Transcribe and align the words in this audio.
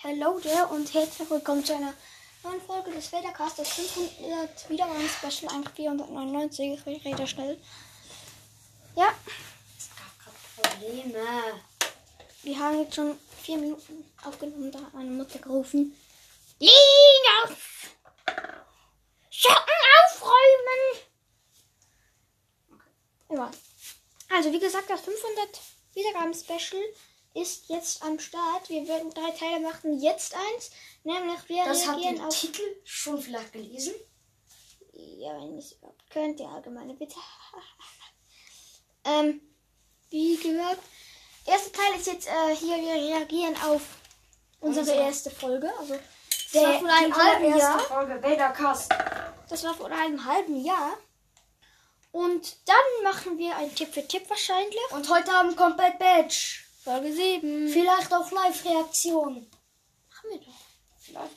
Hello 0.00 0.38
there 0.38 0.68
und 0.68 0.94
herzlich 0.94 1.28
willkommen 1.28 1.64
zu 1.64 1.74
einer 1.74 1.92
neuen 2.44 2.60
Folge 2.60 2.92
des 2.92 3.12
Vadercast, 3.12 3.58
das 3.58 3.68
500 3.70 4.70
Wiedergaben 4.70 5.08
Special, 5.08 5.52
eigentlich 5.52 5.74
499, 5.74 6.78
ich 6.86 7.04
rede 7.04 7.26
schnell. 7.26 7.60
Ja, 8.94 9.12
Es 9.76 9.88
gab 9.90 10.16
gerade 10.20 10.68
Probleme. 10.78 11.60
wir 12.44 12.58
haben 12.60 12.78
jetzt 12.78 12.94
schon 12.94 13.18
vier 13.42 13.58
Minuten 13.58 14.08
aufgenommen, 14.22 14.70
da 14.70 14.78
hat 14.78 14.94
meine 14.94 15.10
Mutter 15.10 15.40
gerufen. 15.40 15.92
Linus! 16.60 17.58
Socken 19.30 19.80
aufräumen! 20.04 21.02
Ja. 23.30 23.50
Also 24.30 24.52
wie 24.52 24.60
gesagt, 24.60 24.88
das 24.90 25.00
500 25.00 25.60
Wiedergaben 25.94 26.34
Special 26.34 26.84
ist 27.34 27.68
jetzt 27.68 28.02
am 28.02 28.18
Start. 28.18 28.68
Wir 28.68 28.86
werden 28.88 29.10
drei 29.10 29.30
Teile 29.32 29.60
machen, 29.60 29.98
jetzt 30.00 30.34
eins, 30.34 30.70
nämlich 31.04 31.48
wir 31.48 31.64
Das 31.64 31.86
habt 31.86 31.98
reagieren 31.98 32.16
ihr 32.16 32.26
auf... 32.28 32.40
Titel 32.40 32.62
schon 32.84 33.20
vielleicht 33.20 33.52
gelesen? 33.52 33.94
Ja, 34.92 35.34
wenn 35.40 35.52
ihr 35.54 35.58
es 35.58 35.72
überhaupt 35.72 36.10
könnt, 36.10 36.40
der 36.40 36.48
allgemeine 36.48 36.94
Bitte. 36.94 37.16
ähm, 39.04 39.40
wie 40.10 40.36
gehört. 40.36 40.78
Erster 41.46 41.72
Teil 41.72 41.94
ist 41.98 42.06
jetzt 42.06 42.26
äh, 42.28 42.56
hier, 42.56 42.76
wir 42.76 42.94
reagieren 42.94 43.56
auf 43.62 43.82
unsere 44.60 44.84
Unsere- 44.84 45.00
erste 45.06 45.30
Folge. 45.30 45.72
Also, 45.78 45.94
das 46.30 46.50
Der, 46.52 46.62
war 46.62 46.78
vor 46.80 46.88
einem 46.90 47.14
halben 47.16 47.58
Jahr. 47.58 47.78
Folge. 47.78 48.20
Das 49.48 49.64
war 49.64 49.74
vor 49.74 49.90
einem 49.90 50.24
halben 50.24 50.64
Jahr. 50.64 50.96
Und 52.10 52.56
dann 52.66 53.04
machen 53.04 53.38
wir 53.38 53.54
ein 53.56 53.74
Tipp 53.74 53.92
für 53.92 54.06
Tipp 54.06 54.28
wahrscheinlich. 54.28 54.80
Und 54.90 55.08
heute 55.10 55.30
Abend 55.32 55.56
kommt 55.56 55.76
Bad 55.76 55.98
Batch. 55.98 56.67
Folge 56.88 57.12
7. 57.12 57.68
Vielleicht 57.68 58.14
auch 58.14 58.30
Live-Reaktion. 58.30 59.46
Machen 60.08 60.30
wir 60.30 60.38
doch. 60.38 60.54
Vielleicht. 60.98 61.36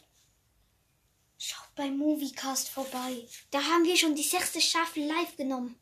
Schaut 1.38 1.76
bei 1.76 1.90
Moviecast 1.90 2.70
vorbei. 2.70 3.28
Da 3.50 3.62
haben 3.62 3.84
wir 3.84 3.98
schon 3.98 4.16
die 4.16 4.24
sechste 4.24 4.62
Staffel 4.62 5.04
live 5.04 5.36
genommen. 5.36 5.78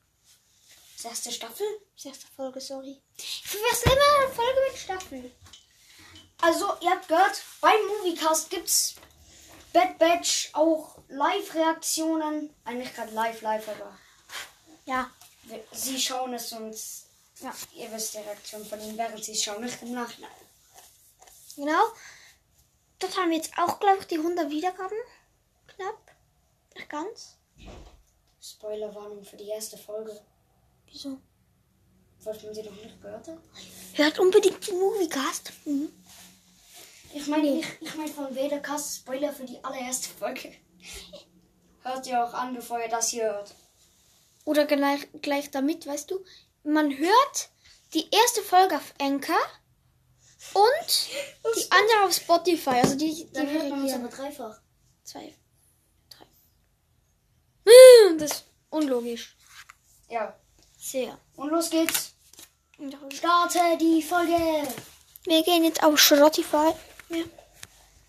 Sechste 0.96 1.32
Staffel? 1.32 1.68
Sechste 1.96 2.26
Folge, 2.36 2.60
sorry. 2.60 3.00
Ich 3.16 3.44
verwechsel 3.46 3.92
immer 3.92 4.34
Folge 4.34 4.60
mit 4.72 4.80
Staffel. 4.80 5.32
Also, 6.42 6.66
ihr 6.82 6.90
habt 6.90 7.08
gehört, 7.08 7.40
bei 7.62 7.74
Moviecast 7.90 8.50
gibt's 8.50 8.96
Bad 9.72 10.00
Batch 10.00 10.50
auch 10.54 10.98
Live-Reaktionen. 11.10 12.56
Eigentlich 12.64 12.96
gerade 12.96 13.14
live, 13.14 13.42
live, 13.44 13.68
aber 13.70 13.96
Ja. 14.86 15.12
sie 15.72 16.02
schauen 16.02 16.34
es 16.34 16.52
uns. 16.54 17.09
Ja. 17.42 17.54
Ihr 17.74 17.92
wisst 17.92 18.14
die 18.14 18.20
Reaktion 18.20 18.66
von 18.66 18.82
ihnen, 18.82 18.98
während 18.98 19.24
sie 19.24 19.32
es 19.32 19.44
schauen, 19.44 19.64
nicht 19.64 19.82
im 19.82 19.94
Nachhinein. 19.94 20.30
Genau. 21.56 21.82
Dort 23.00 23.18
haben 23.18 23.30
wir 23.30 23.38
jetzt 23.38 23.58
auch, 23.58 23.80
glaube 23.80 24.00
ich, 24.02 24.08
die 24.08 24.18
100 24.18 24.50
Wiedergaben. 24.50 24.98
Knapp. 25.68 26.12
Nicht 26.76 26.90
ganz. 26.90 27.38
Spoilerwarnung 28.42 29.24
für 29.24 29.38
die 29.38 29.48
erste 29.48 29.78
Folge. 29.78 30.20
Wieso? 30.86 31.18
Falls 32.20 32.44
man 32.44 32.54
sie 32.54 32.64
noch 32.64 32.76
nicht 32.76 33.02
gehört 33.02 33.28
hat. 33.28 33.38
Hört 33.94 34.20
unbedingt 34.20 34.68
den 34.68 34.80
Moviecast. 34.80 35.54
Mhm. 35.66 35.90
Ich 37.14 37.28
meine, 37.28 37.60
ich, 37.60 37.66
ich 37.82 37.96
meine 37.96 38.12
von 38.12 38.36
Vadercast 38.36 38.98
Spoiler 38.98 39.34
für 39.34 39.46
die 39.46 39.64
allererste 39.64 40.10
Folge. 40.10 40.54
Hört 41.84 42.06
ihr 42.08 42.24
auch 42.24 42.34
an, 42.34 42.54
bevor 42.54 42.80
ihr 42.80 42.90
das 42.90 43.10
hier 43.10 43.24
hört. 43.24 43.56
Oder 44.46 44.66
gleich, 44.66 45.08
gleich 45.22 45.50
damit, 45.50 45.88
weißt 45.88 46.12
du, 46.12 46.24
man 46.64 46.98
hört 46.98 47.50
die 47.94 48.10
erste 48.12 48.42
Folge 48.42 48.76
auf 48.76 48.94
Anchor 49.00 49.36
und 50.54 51.10
die 51.56 51.72
andere 51.72 52.04
auf 52.06 52.14
Spotify. 52.14 52.72
Also 52.82 52.96
die, 52.96 53.14
die 53.14 53.32
Dann 53.34 53.50
hört 53.50 53.70
man 53.70 53.84
uns 53.84 53.94
aber 53.94 54.08
dreifach. 54.08 54.60
Zwei, 55.04 55.34
drei. 56.10 56.26
Hm, 57.66 58.18
Das 58.18 58.32
ist 58.32 58.46
unlogisch. 58.70 59.36
Ja. 60.10 60.36
Sehr. 60.78 61.18
Und 61.36 61.50
los 61.50 61.70
geht's. 61.70 62.14
Starte 63.14 63.78
die 63.80 64.02
Folge. 64.02 64.68
Wir 65.26 65.44
gehen 65.44 65.66
jetzt 65.66 65.84
auf 65.84 66.00
Spotify. 66.00 66.74
Ja. 67.10 67.24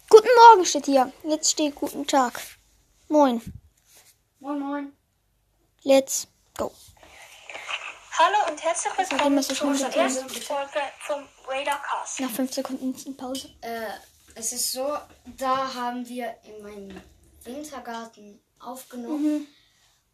Guten 0.09 0.29
Morgen 0.49 0.65
steht 0.65 0.87
hier. 0.87 1.13
Jetzt 1.25 1.51
steht 1.51 1.75
guten 1.75 2.07
Tag. 2.07 2.41
Moin. 3.09 3.41
Moin 4.39 4.61
moin. 4.61 4.93
Let's 5.83 6.29
go. 6.57 6.73
Hallo 8.19 8.37
und 8.51 8.63
herzlich 8.63 8.93
Seitdem 8.97 9.11
willkommen 9.19 9.43
zu 9.43 9.65
unserer 9.65 9.97
ersten 9.97 10.29
Folge 10.29 10.81
vom 11.07 11.29
Radarcast. 11.47 12.21
Nach 12.21 12.31
fünf 12.31 12.53
Sekunden 12.53 12.95
ist 12.95 13.07
eine 13.07 13.17
Pause. 13.17 13.51
Äh, 13.61 13.87
es 14.35 14.53
ist 14.53 14.73
so, 14.73 14.99
da 15.39 15.73
haben 15.75 16.07
wir 16.09 16.37
in 16.45 16.63
meinem 16.63 17.03
Wintergarten 17.45 18.43
aufgenommen. 18.59 19.47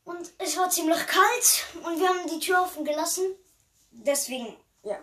Und 0.05 0.31
es 0.39 0.57
war 0.57 0.71
ziemlich 0.71 1.07
kalt 1.07 1.65
und 1.83 1.99
wir 1.99 2.09
haben 2.09 2.27
die 2.29 2.39
Tür 2.39 2.63
offen 2.63 2.85
gelassen. 2.85 3.25
Deswegen, 3.91 4.57
ja. 4.83 4.99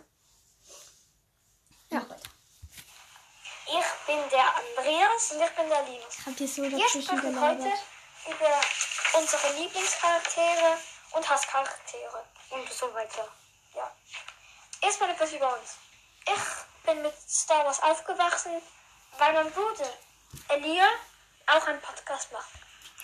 Ja. 1.90 2.06
Ich 3.66 4.06
bin 4.06 4.18
der 4.30 4.56
Andreas 4.56 5.32
und 5.32 5.42
ich 5.42 5.50
bin 5.56 5.68
der 5.68 5.82
Linus. 5.84 6.18
Ich 6.18 6.26
hab 6.26 6.36
dir 6.36 6.48
so 6.48 6.62
Wir 6.62 6.88
sprechen 6.88 7.10
heute 7.10 7.26
gelabert. 7.26 7.78
über 8.26 8.60
unsere 9.20 9.60
Lieblingscharaktere 9.60 10.78
und 11.12 11.28
Hasscharaktere 11.28 12.24
und 12.50 12.72
so 12.72 12.92
weiter. 12.94 13.28
Ja. 13.74 13.90
Erstmal 14.82 15.10
etwas 15.10 15.32
über 15.32 15.58
uns. 15.58 15.76
Ich 16.26 16.86
bin 16.86 17.02
mit 17.02 17.12
Star 17.28 17.64
Wars 17.64 17.82
aufgewachsen, 17.82 18.52
weil 19.18 19.32
mein 19.32 19.50
Bruder 19.52 19.92
Elia 20.48 20.88
auch 21.46 21.66
einen 21.66 21.80
Podcast 21.80 22.32
macht. 22.32 22.48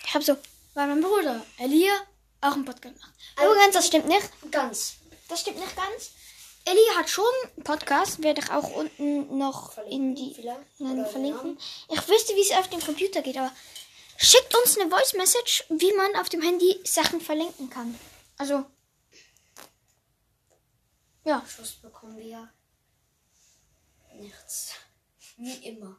Ich 0.05 0.15
hab 0.15 0.23
so, 0.23 0.37
weil 0.75 0.87
mein 0.87 1.01
Bruder 1.01 1.45
Elia 1.59 1.93
auch 2.41 2.53
einen 2.53 2.65
Podcast 2.65 2.97
macht. 3.01 3.13
Übrigens, 3.37 3.75
das 3.75 3.87
stimmt 3.87 4.07
nicht. 4.07 4.29
Ganz. 4.51 4.95
Das 5.29 5.41
stimmt 5.41 5.59
nicht 5.59 5.77
ganz. 5.77 6.13
Elia 6.65 6.97
hat 6.97 7.09
schon 7.09 7.25
einen 7.55 7.65
Podcast, 7.65 8.23
werde 8.23 8.43
ich 8.43 8.51
auch 8.51 8.71
unten 8.71 9.39
noch 9.39 9.79
in 9.89 10.15
die? 10.15 10.37
Nein, 10.79 11.07
verlinken. 11.07 11.59
Ich 11.89 12.09
wüsste, 12.09 12.35
wie 12.35 12.43
es 12.43 12.53
auf 12.53 12.69
dem 12.69 12.81
Computer 12.81 13.23
geht, 13.23 13.37
aber 13.37 13.51
schickt 14.17 14.55
uns 14.57 14.79
eine 14.79 14.91
Voice 14.91 15.15
Message, 15.15 15.65
wie 15.71 15.93
man 15.95 16.17
auf 16.17 16.29
dem 16.29 16.43
Handy 16.43 16.81
Sachen 16.85 17.21
verlinken 17.21 17.71
kann. 17.71 17.99
Also 18.37 18.65
ja, 21.25 21.45
Schuss 21.47 21.73
bekommen 21.75 22.17
wir 22.19 22.53
nichts. 24.15 24.75
Wie 25.37 25.69
immer. 25.69 25.97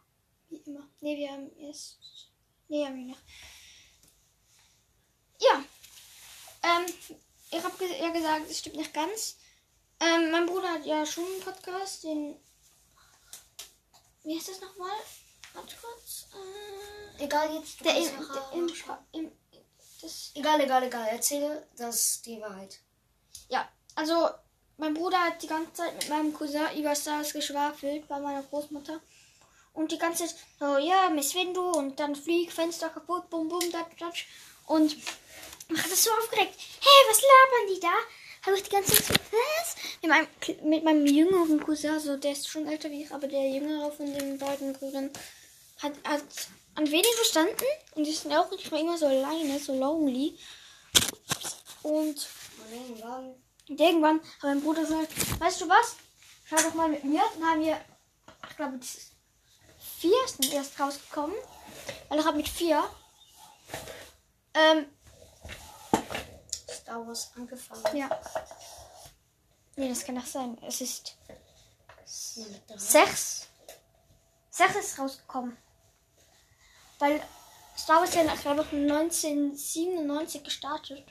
wie 0.49 0.57
immer. 0.57 0.87
Nee, 0.99 1.17
wir 1.17 1.31
haben 1.31 1.55
erst. 1.57 1.99
Nee, 2.67 2.85
haben 2.85 2.95
wir 2.95 3.13
noch. 3.15 3.21
Ja. 5.39 5.63
Ähm, 6.63 6.85
ich 7.49 7.63
habe 7.63 7.85
ja 7.85 8.09
gesagt, 8.11 8.49
es 8.49 8.59
stimmt 8.59 8.75
nicht 8.77 8.93
ganz. 8.93 9.37
Ähm, 9.99 10.31
mein 10.31 10.45
Bruder 10.45 10.73
hat 10.73 10.85
ja 10.85 11.05
schon 11.05 11.25
einen 11.25 11.41
Podcast, 11.41 12.03
den. 12.03 12.39
Wie 14.23 14.37
heißt 14.37 14.49
das 14.49 14.61
nochmal? 14.61 14.95
Warte 15.53 15.75
kurz. 15.81 16.27
Äh, 17.17 17.23
Egal 17.23 17.55
jetzt. 17.55 17.83
der 17.83 17.97
im, 17.97 18.05
der 18.05 18.51
im, 18.53 18.73
im, 19.11 19.31
das 20.01 20.31
Egal, 20.35 20.61
egal, 20.61 20.83
egal. 20.83 21.07
Erzähle 21.07 21.67
das 21.77 22.21
die 22.21 22.39
Wahrheit. 22.41 22.79
Ja, 23.49 23.69
also 23.95 24.29
mein 24.81 24.95
Bruder 24.95 25.19
hat 25.19 25.43
die 25.43 25.47
ganze 25.47 25.73
Zeit 25.73 25.93
mit 25.93 26.09
meinem 26.09 26.33
Cousin 26.33 26.75
über 26.75 26.95
Stars 26.95 27.33
geschwafelt 27.33 28.07
bei 28.07 28.19
meiner 28.19 28.41
Großmutter. 28.41 28.99
Und 29.73 29.91
die 29.91 29.97
ganze 29.99 30.25
Zeit, 30.25 30.35
so, 30.59 30.77
ja, 30.79 31.07
Miss 31.11 31.35
Windu 31.35 31.61
und 31.61 31.99
dann 31.99 32.15
flieg, 32.15 32.51
Fenster 32.51 32.89
kaputt, 32.89 33.29
bum, 33.29 33.47
bum, 33.47 33.61
dat, 33.71 33.85
dat. 33.99 34.15
Und 34.65 34.97
hat 35.77 35.91
das 35.91 36.03
so 36.03 36.09
aufgeregt. 36.09 36.55
Hey, 36.81 37.09
was 37.09 37.21
labern 37.21 37.75
die 37.75 37.79
da? 37.79 37.93
Habe 38.43 38.57
ich 38.57 38.63
die 38.63 38.71
ganze 38.71 38.95
Zeit 38.95 39.05
so, 39.05 39.13
was? 39.13 39.75
Mit 40.01 40.09
meinem, 40.09 40.27
mit 40.67 40.83
meinem 40.83 41.05
jüngeren 41.05 41.63
Cousin, 41.63 41.99
so, 41.99 42.17
der 42.17 42.31
ist 42.31 42.49
schon 42.49 42.67
älter 42.67 42.89
wie 42.89 43.03
ich, 43.03 43.11
aber 43.11 43.27
der 43.27 43.51
jüngere 43.51 43.91
von 43.91 44.11
den 44.11 44.39
beiden 44.39 44.73
Brüdern 44.73 45.11
hat, 45.77 45.93
hat 46.03 46.23
an 46.73 46.89
wenig 46.89 47.15
verstanden. 47.17 47.65
Und 47.93 48.05
die 48.05 48.13
sind 48.13 48.33
auch 48.33 48.49
nicht 48.49 48.71
mehr 48.71 48.81
immer 48.81 48.97
so 48.97 49.05
alleine, 49.05 49.59
so 49.59 49.77
lonely. 49.77 50.39
Und 51.83 52.27
Und 53.71 53.79
irgendwann. 53.79 54.19
hat 54.19 54.43
mein 54.43 54.61
Bruder 54.61 54.81
gesagt, 54.81 55.39
weißt 55.39 55.61
du 55.61 55.69
was? 55.69 55.95
Schau 56.43 56.57
doch 56.57 56.73
mal 56.73 56.89
mit 56.89 57.05
mir. 57.05 57.21
Dann 57.39 57.49
haben 57.49 57.61
wir, 57.61 57.79
ich 58.49 58.55
glaube, 58.57 58.77
vier 59.97 60.27
sind 60.27 60.53
erst 60.53 60.77
rausgekommen. 60.77 61.37
Weil 62.09 62.19
ich 62.19 62.25
habe 62.25 62.35
mit 62.35 62.49
vier 62.49 62.83
ähm, 64.53 64.87
Star 66.69 67.07
Wars 67.07 67.31
angefangen. 67.37 67.95
ja. 67.95 68.09
Nee, 69.77 69.87
das 69.87 70.03
kann 70.03 70.15
doch 70.15 70.25
sein. 70.25 70.57
Es 70.67 70.81
ist 70.81 71.15
sechs. 72.75 73.47
Sechs 74.49 74.75
ist 74.75 74.99
rausgekommen. 74.99 75.55
Weil 76.99 77.23
Star 77.77 78.01
Wars 78.01 78.13
ja, 78.15 78.23
glaube 78.35 78.63
ich, 78.63 78.73
1997 78.73 80.43
gestartet. 80.43 81.05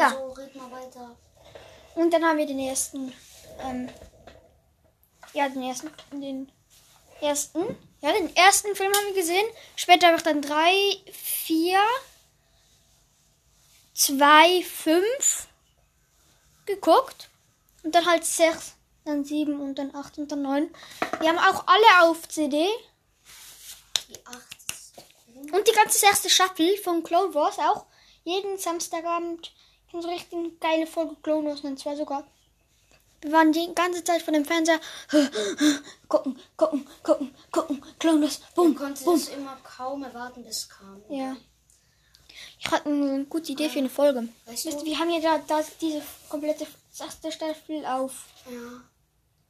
Ja. 0.00 0.08
Also 0.08 0.32
red 0.32 0.54
mal 0.56 0.70
weiter. 0.70 1.16
Und 1.94 2.12
dann 2.12 2.24
haben 2.24 2.38
wir 2.38 2.46
den 2.46 2.58
ersten 2.58 3.12
ähm, 3.62 3.88
ja, 5.32 5.48
den 5.48 5.62
ersten, 5.62 5.90
den 6.12 6.50
ersten, 7.20 7.76
ja, 8.00 8.12
den 8.12 8.34
ersten 8.34 8.74
Film 8.74 8.92
haben 8.92 9.06
wir 9.06 9.14
gesehen. 9.14 9.46
Später 9.76 10.08
habe 10.08 10.16
ich 10.16 10.22
dann 10.22 10.42
drei, 10.42 10.74
vier, 11.12 11.80
zwei, 13.94 14.62
fünf 14.62 15.48
geguckt. 16.66 17.28
Und 17.82 17.94
dann 17.94 18.06
halt 18.06 18.24
sechs, 18.24 18.74
dann 19.04 19.24
sieben 19.24 19.60
und 19.60 19.76
dann 19.76 19.94
acht 19.94 20.18
und 20.18 20.30
dann 20.30 20.42
neun. 20.42 20.70
Wir 21.20 21.30
haben 21.30 21.38
auch 21.38 21.66
alle 21.66 22.10
auf 22.10 22.28
CD. 22.28 22.68
Die 24.08 24.26
acht. 24.26 24.46
Und 25.52 25.66
die 25.66 25.72
ganze 25.72 26.04
erste 26.04 26.28
Staffel 26.28 26.76
von 26.78 27.02
Clone 27.02 27.34
Wars 27.34 27.58
auch. 27.58 27.86
Jeden 28.24 28.58
Samstagabend 28.58 29.52
so 29.92 30.08
richtig 30.08 30.60
geile 30.60 30.86
Folge 30.86 31.16
Clone 31.22 31.48
Wars, 31.50 31.60
und 31.62 31.78
zwar 31.78 31.96
sogar. 31.96 32.26
Wir 33.22 33.32
waren 33.32 33.52
die 33.52 33.74
ganze 33.74 34.02
Zeit 34.02 34.22
vor 34.22 34.32
dem 34.32 34.44
Fernseher. 34.46 34.80
Gucken, 36.08 36.38
gucken, 36.56 36.88
gucken, 37.02 37.34
gucken. 37.52 37.84
Clone 37.98 38.22
Wars. 38.22 38.40
Man 38.40 38.54
Bum, 38.54 38.74
konnte 38.74 39.04
bum. 39.04 39.14
es 39.14 39.28
immer 39.28 39.56
kaum 39.62 40.02
erwarten, 40.02 40.42
bis 40.42 40.58
es 40.62 40.68
kam. 40.68 41.02
Ja. 41.08 41.36
Ich 42.58 42.70
hatte 42.70 42.88
eine 42.88 43.24
gute 43.26 43.52
Idee 43.52 43.68
für 43.68 43.78
eine 43.78 43.90
Folge. 43.90 44.28
Weißt 44.46 44.64
du? 44.66 44.84
Wir 44.84 44.98
haben 44.98 45.10
ja 45.10 45.20
da, 45.20 45.38
da 45.46 45.64
diese 45.80 46.02
komplette 46.28 46.66
erste 46.98 47.30
Staffel 47.32 47.84
auf 47.84 48.24
Ja. 48.50 48.80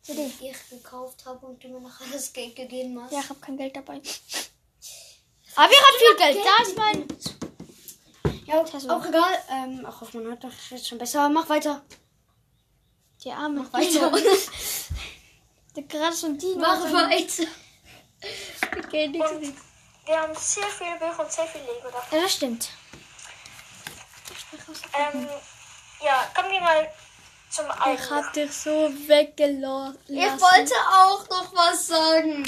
CD. 0.02 0.30
Die 0.40 0.48
ich 0.48 0.70
gekauft 0.70 1.24
habe 1.26 1.46
und 1.46 1.62
du 1.62 1.68
mir 1.68 1.80
nachher 1.80 2.06
das 2.12 2.32
Geld 2.32 2.56
gegeben 2.56 3.00
hast. 3.02 3.12
Ja, 3.12 3.20
ich 3.20 3.28
habe 3.28 3.40
kein 3.40 3.56
Geld 3.56 3.76
dabei. 3.76 3.94
Aber 5.56 5.70
ich 5.72 5.80
habe 5.80 5.98
viel 5.98 6.16
Geld. 6.16 6.38
Da 6.44 6.62
ist 6.62 6.76
mein. 6.76 7.06
Ja, 8.50 8.62
du 8.62 8.90
auch 8.90 9.04
egal. 9.06 9.38
Ähm, 9.50 9.86
auch 9.86 10.02
auf 10.02 10.12
man 10.14 10.30
hat 10.32 10.42
doch 10.44 10.50
jetzt 10.70 10.88
schon 10.88 10.98
besser. 10.98 11.28
Mach 11.28 11.48
weiter. 11.48 11.82
Die 13.24 13.30
arme 13.32 13.62
Mach 13.62 13.72
weiter. 13.72 14.10
Der 15.76 15.82
gerade 15.84 16.16
ein 16.26 16.38
Dino. 16.38 16.58
Mach 16.60 16.92
weiter. 16.92 17.44
Okay, 18.84 19.08
nix 19.08 19.30
Und 19.30 19.40
nix. 19.40 19.62
wir 20.04 20.20
haben 20.20 20.34
sehr 20.36 20.66
viele 20.66 20.90
Bücher 20.98 21.20
und 21.20 21.32
sehr 21.32 21.46
viel 21.46 21.62
Lego 21.62 21.88
da. 21.90 22.16
Ja, 22.16 22.22
das 22.22 22.34
stimmt. 22.34 22.68
Ähm, 24.92 25.26
ja, 26.04 26.26
kommen 26.34 26.50
wir 26.50 26.60
mal 26.60 26.86
zum 27.48 27.64
Ich 27.66 27.80
Augen. 27.80 28.10
hab 28.10 28.32
dich 28.34 28.52
so 28.52 28.70
weggelassen. 29.06 29.98
auch 30.92 31.28
noch 31.30 31.54
was 31.54 31.86
sagen. 31.86 32.44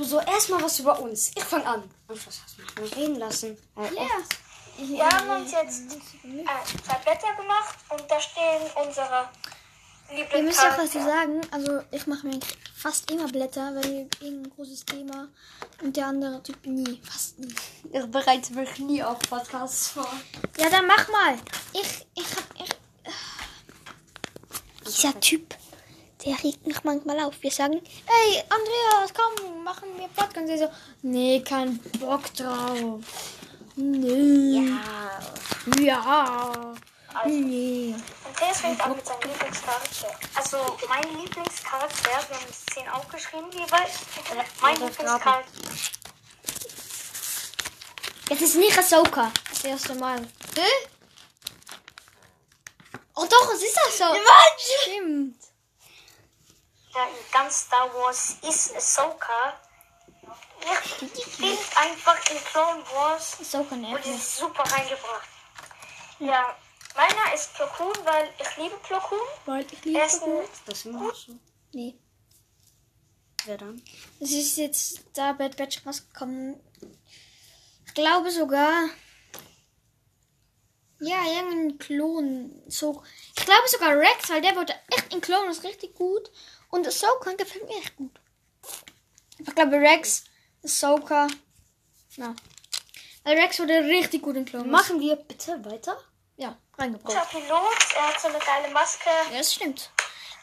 Du 0.00 0.06
so 0.06 0.18
erstmal 0.18 0.62
was 0.62 0.78
über 0.78 0.98
uns. 0.98 1.30
Ich 1.36 1.44
fang 1.44 1.62
an. 1.66 1.82
Und 2.08 2.26
was 2.26 2.40
hast 2.42 2.56
du 2.56 2.62
mich 2.62 2.74
mal 2.94 2.98
reden 2.98 3.16
lassen? 3.16 3.58
Äh, 3.76 3.94
Ja. 3.94 4.08
Wir 4.78 5.04
haben 5.06 5.28
uns 5.42 5.52
jetzt 5.52 5.92
äh, 5.92 6.44
zwei 6.86 6.94
Blätter 7.04 7.34
gemacht 7.36 7.74
und 7.90 8.02
da 8.10 8.18
stehen 8.18 8.62
unsere 8.82 9.28
Ihr 10.10 10.42
müsst 10.42 10.58
auch 10.58 10.78
was 10.78 10.94
Lieblingscharaktere. 10.94 11.04
sagen. 11.04 11.40
Also, 11.50 11.82
ich 11.90 12.06
mache 12.06 12.26
mir 12.26 12.40
fast 12.74 13.10
immer 13.10 13.28
Blätter, 13.28 13.74
wenn 13.74 13.94
ihr 13.94 14.08
irgendein 14.22 14.52
großes 14.56 14.86
Thema 14.86 15.28
und 15.82 15.94
der 15.94 16.06
andere 16.06 16.42
Typ 16.42 16.64
nie. 16.64 16.98
Fast 17.04 17.38
nie. 17.38 17.54
Ich 17.92 18.06
bereite 18.10 18.54
mich 18.54 18.78
nie 18.78 19.02
auf 19.02 19.18
Podcasts 19.18 19.88
vor. 19.88 20.10
Ja, 20.56 20.70
dann 20.70 20.86
mach 20.86 21.06
mal. 21.08 21.34
Ich, 21.74 22.06
ich 22.14 22.24
hab. 22.36 22.44
Ich, 22.58 22.74
dieser 24.86 25.20
Typ, 25.20 25.54
der 26.24 26.42
regt 26.42 26.66
mich 26.66 26.82
manchmal 26.84 27.20
auf. 27.20 27.34
Wir 27.40 27.50
sagen, 27.50 27.74
ey, 27.74 28.42
Andreas, 28.48 29.12
komm, 29.14 29.64
machen 29.64 29.88
wir 29.96 30.08
Podcast. 30.08 30.48
Er 30.48 30.58
so, 30.58 30.68
nee, 31.02 31.40
kein 31.40 31.78
Bock 31.98 32.32
drauf. 32.34 33.00
Nee. 33.76 34.68
Ja. 35.76 35.82
Ja. 35.82 36.74
Nee. 37.24 37.94
Andreas 38.26 38.60
fängt 38.60 38.80
an 38.80 38.96
mit 38.96 39.06
seinem 39.06 39.20
Lieblingscharakter. 39.22 40.18
Also 40.34 40.76
mein 40.88 41.02
Lieblingscharakter, 41.20 42.10
wir 42.10 42.16
haben 42.16 42.46
uns 42.46 42.66
zehn 42.72 42.88
aufgeschrieben 42.88 43.50
jeweils. 43.52 43.92
Mein 44.60 44.74
Lieblingscharakter. 44.74 45.44
Jetzt 48.28 48.42
ist 48.42 48.56
nicht 48.56 48.78
Ahsoka. 48.78 49.32
Das 49.48 49.64
erste 49.64 49.94
Mal. 49.94 50.20
Hä? 50.54 50.68
Oh 53.16 53.26
doch, 53.28 53.54
es 53.54 53.62
ist 53.62 53.78
Ahsoka. 53.88 54.20
Stimmt. 54.82 55.49
Ja, 57.00 57.06
in 57.06 57.32
ganz 57.32 57.60
Star 57.60 57.94
Wars 57.94 58.36
ist 58.46 58.76
Ahsoka. 58.76 59.58
Ich 61.14 61.24
finde 61.24 61.58
einfach 61.76 62.30
in 62.30 62.36
Clone 62.44 62.82
Wars 62.92 63.40
Ahsoka 63.40 63.74
und 63.74 64.04
ist 64.04 64.36
super 64.36 64.64
reingebracht. 64.64 65.28
Ja, 66.18 66.58
meiner 66.94 67.34
ist 67.34 67.54
Plo 67.54 67.66
Koon, 67.68 67.94
weil 68.04 68.28
ich 68.38 68.56
liebe 68.58 68.76
Plo 68.82 68.98
Koon. 69.00 69.18
Weil 69.46 69.64
ich 69.72 69.82
liebe 69.82 70.02
ein, 70.02 70.48
Das 70.66 70.78
ist 70.78 70.84
immer 70.84 71.14
so. 71.14 71.38
Nee. 71.72 71.98
Wer 73.46 73.56
dann? 73.56 73.82
Es 74.20 74.32
ist 74.32 74.58
jetzt 74.58 75.00
da 75.14 75.32
Bad 75.32 75.56
Batch 75.56 75.86
rausgekommen. 75.86 76.60
Ich 77.86 77.94
glaube 77.94 78.30
sogar. 78.30 78.90
Ja, 80.98 81.24
irgendein 81.24 81.78
Klon. 81.78 82.62
So. 82.68 83.02
Ich 83.34 83.46
glaube 83.46 83.66
sogar 83.68 83.96
Rex, 83.96 84.28
weil 84.28 84.42
der 84.42 84.54
wurde 84.54 84.74
echt 84.90 85.14
in 85.14 85.22
Klon 85.22 85.48
ist 85.48 85.64
richtig 85.64 85.94
gut. 85.94 86.30
Und 86.70 86.86
Ahsoka 86.86 87.32
gefällt 87.32 87.66
mir 87.66 87.78
echt 87.78 87.96
gut. 87.96 88.20
Ich 89.38 89.54
glaube 89.54 89.76
Rex, 89.76 90.24
Ahsoka. 90.64 91.26
Ja. 92.16 92.34
Weil 93.24 93.38
Rex 93.38 93.58
wurde 93.58 93.74
richtig 93.84 94.22
gut 94.22 94.36
in 94.36 94.44
Klon. 94.44 94.70
Machen 94.70 95.00
wir 95.00 95.16
bitte 95.16 95.62
weiter. 95.64 95.98
Ja, 96.36 96.56
reingebracht. 96.78 97.30
Pilot. 97.30 97.94
Er 97.96 98.08
hat 98.08 98.20
so 98.20 98.28
eine 98.28 98.38
geile 98.38 98.72
Maske. 98.72 99.10
Ja, 99.30 99.38
das 99.38 99.54
stimmt. 99.54 99.90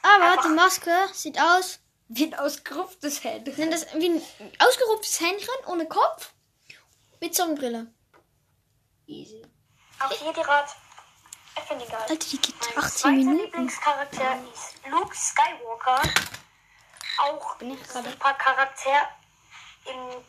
Aber 0.03 0.41
die 0.43 0.49
Maske 0.49 0.91
sieht 1.13 1.39
aus. 1.39 1.79
Wie 2.09 2.25
ein 2.25 2.35
ausgerupftes 2.35 3.23
Handy. 3.23 3.51
Nennt 3.51 3.73
das 3.73 3.85
wie 3.95 4.09
ein 4.09 4.21
ausgerupftes 4.59 5.19
Händchen 5.19 5.53
ohne 5.65 5.87
Kopf. 5.87 6.31
Mit 7.19 7.35
Sonnenbrille. 7.35 7.93
Easy. 9.07 9.43
Auch 9.99 10.13
finde 10.13 10.39
ihn 10.39 10.45
geil. 10.45 10.65
Alter, 11.61 12.15
die 12.15 12.37
geht 12.37 12.55
Mein 12.61 12.77
18 12.83 12.89
zweiter 12.99 13.11
Minuten. 13.15 13.41
Lieblingscharakter 13.43 14.39
ist 14.53 14.75
Luke 14.91 15.15
Skywalker. 15.15 16.01
Auch 17.19 17.55
Bin 17.57 17.71
ich 17.71 17.83
gerade- 17.83 18.11
super 18.11 18.33
Charakter 18.35 19.09
in 19.85 20.23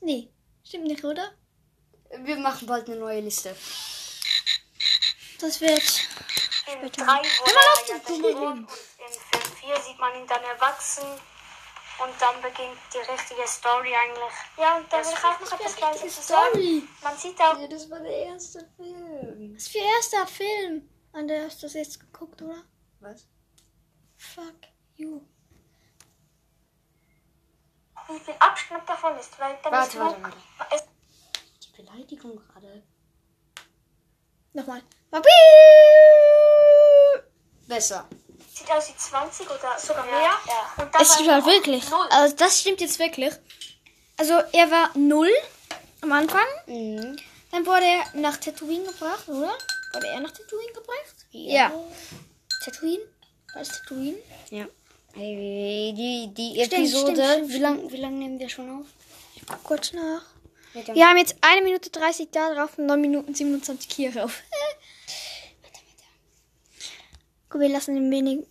Nee, 0.00 0.32
stimmt 0.64 0.84
nicht, 0.84 1.04
oder? 1.04 1.32
Wir 2.16 2.36
machen 2.36 2.66
bald 2.66 2.86
eine 2.88 2.96
neue 2.98 3.20
Liste. 3.20 3.56
Das 5.40 5.60
wird. 5.60 5.82
Film 5.82 6.80
3 6.80 6.88
Später. 6.88 7.06
wurde 7.06 7.52
er 7.52 7.88
ja 7.88 7.94
in 7.96 8.02
Film 8.02 9.56
4 9.60 9.80
sieht 9.80 9.98
man 9.98 10.14
ihn 10.14 10.26
dann 10.26 10.42
erwachsen 10.44 11.04
und 11.98 12.12
dann 12.20 12.40
beginnt 12.42 12.78
die 12.92 12.98
richtige 12.98 13.46
Story 13.46 13.92
eigentlich. 13.94 14.34
Ja, 14.56 14.76
und 14.78 14.92
dann 14.92 15.04
will 15.04 15.12
ich 15.12 15.24
auch 15.24 15.40
noch 15.40 15.52
etwas 15.52 15.76
Kleines. 15.76 16.24
Story. 16.24 16.82
Man 17.02 17.16
sieht 17.16 17.40
auch, 17.40 17.68
das 17.68 17.90
war 17.90 18.00
der 18.00 18.16
erste 18.26 18.68
Film. 18.76 19.54
Was 19.54 19.68
für 19.68 19.78
erster 19.78 20.26
Film? 20.26 20.88
An 21.12 21.28
der 21.28 21.44
hast 21.44 21.62
du 21.62 21.66
das 21.66 21.74
jetzt 21.74 22.00
geguckt, 22.00 22.40
oder? 22.42 22.62
Was? 23.00 23.26
Fuck 24.16 24.54
you. 24.96 25.20
wie 28.08 28.18
viel 28.20 28.34
Abschnitt 28.38 28.88
davon 28.88 29.16
ist, 29.18 29.38
weil 29.38 29.58
dann 29.62 29.72
Warte, 29.72 29.88
ist 29.88 29.98
warte, 29.98 30.22
warte. 30.58 30.76
ist 30.76 30.88
Die 31.62 31.82
Beleidigung 31.82 32.36
gerade. 32.36 32.82
Nochmal. 34.52 34.82
Besser. 37.66 38.08
Sieht 38.62 38.70
aus 38.70 38.88
wie 38.88 38.96
20 38.96 39.46
oder 39.50 39.78
sogar 39.78 40.04
mehr. 40.04 40.30
Und 40.78 40.94
dann 40.94 41.02
Es 41.02 41.08
war 41.10 41.14
stimmt 41.16 41.30
halt 41.30 41.46
wirklich. 41.46 41.90
null. 41.90 42.06
Also 42.10 42.36
das 42.36 42.60
stimmt 42.60 42.80
jetzt 42.80 42.98
wirklich. 42.98 43.32
Also 44.16 44.34
er 44.52 44.70
war 44.70 44.90
null 44.96 45.30
am 46.00 46.12
Anfang. 46.12 46.46
Mhm. 46.66 47.16
Dann 47.50 47.66
wurde 47.66 47.84
er 47.84 48.04
nach 48.20 48.36
Tatooine 48.38 48.84
gebracht, 48.84 49.28
oder? 49.28 49.52
Wurde 49.92 50.06
er 50.08 50.20
nach 50.20 50.30
Tatooine 50.30 50.72
gebracht? 50.72 51.14
Ja. 51.32 51.72
Tatooine? 52.64 53.02
Was 53.54 53.68
ist 53.68 53.78
Tatooine? 53.82 54.16
Ja. 54.50 54.66
Hey, 55.14 55.92
die, 55.94 56.32
die 56.32 56.60
Episode. 56.60 57.12
stimmt, 57.12 57.18
stimmt, 57.32 57.52
wie 57.52 57.58
lange 57.58 57.92
wie 57.92 57.96
lang 57.98 58.18
nehmen 58.18 58.38
wir 58.38 58.48
schon 58.48 58.80
auf? 58.80 58.86
Guck 59.46 59.62
kurz 59.64 59.92
nach. 59.92 60.22
Ja, 60.72 60.94
Wir 60.94 61.06
haben 61.08 61.18
jetzt 61.18 61.36
1 61.42 61.62
Minute 61.64 61.90
30 61.90 62.28
da 62.32 62.54
drauf 62.54 62.78
und 62.78 62.86
9 62.86 62.98
Minuten 62.98 63.34
27 63.34 63.92
hier 63.92 64.10
drauf. 64.12 64.40
Guck, 67.50 67.60
wir 67.60 67.68
lassen 67.68 67.94
ein 67.96 68.10
wenig. 68.10 68.46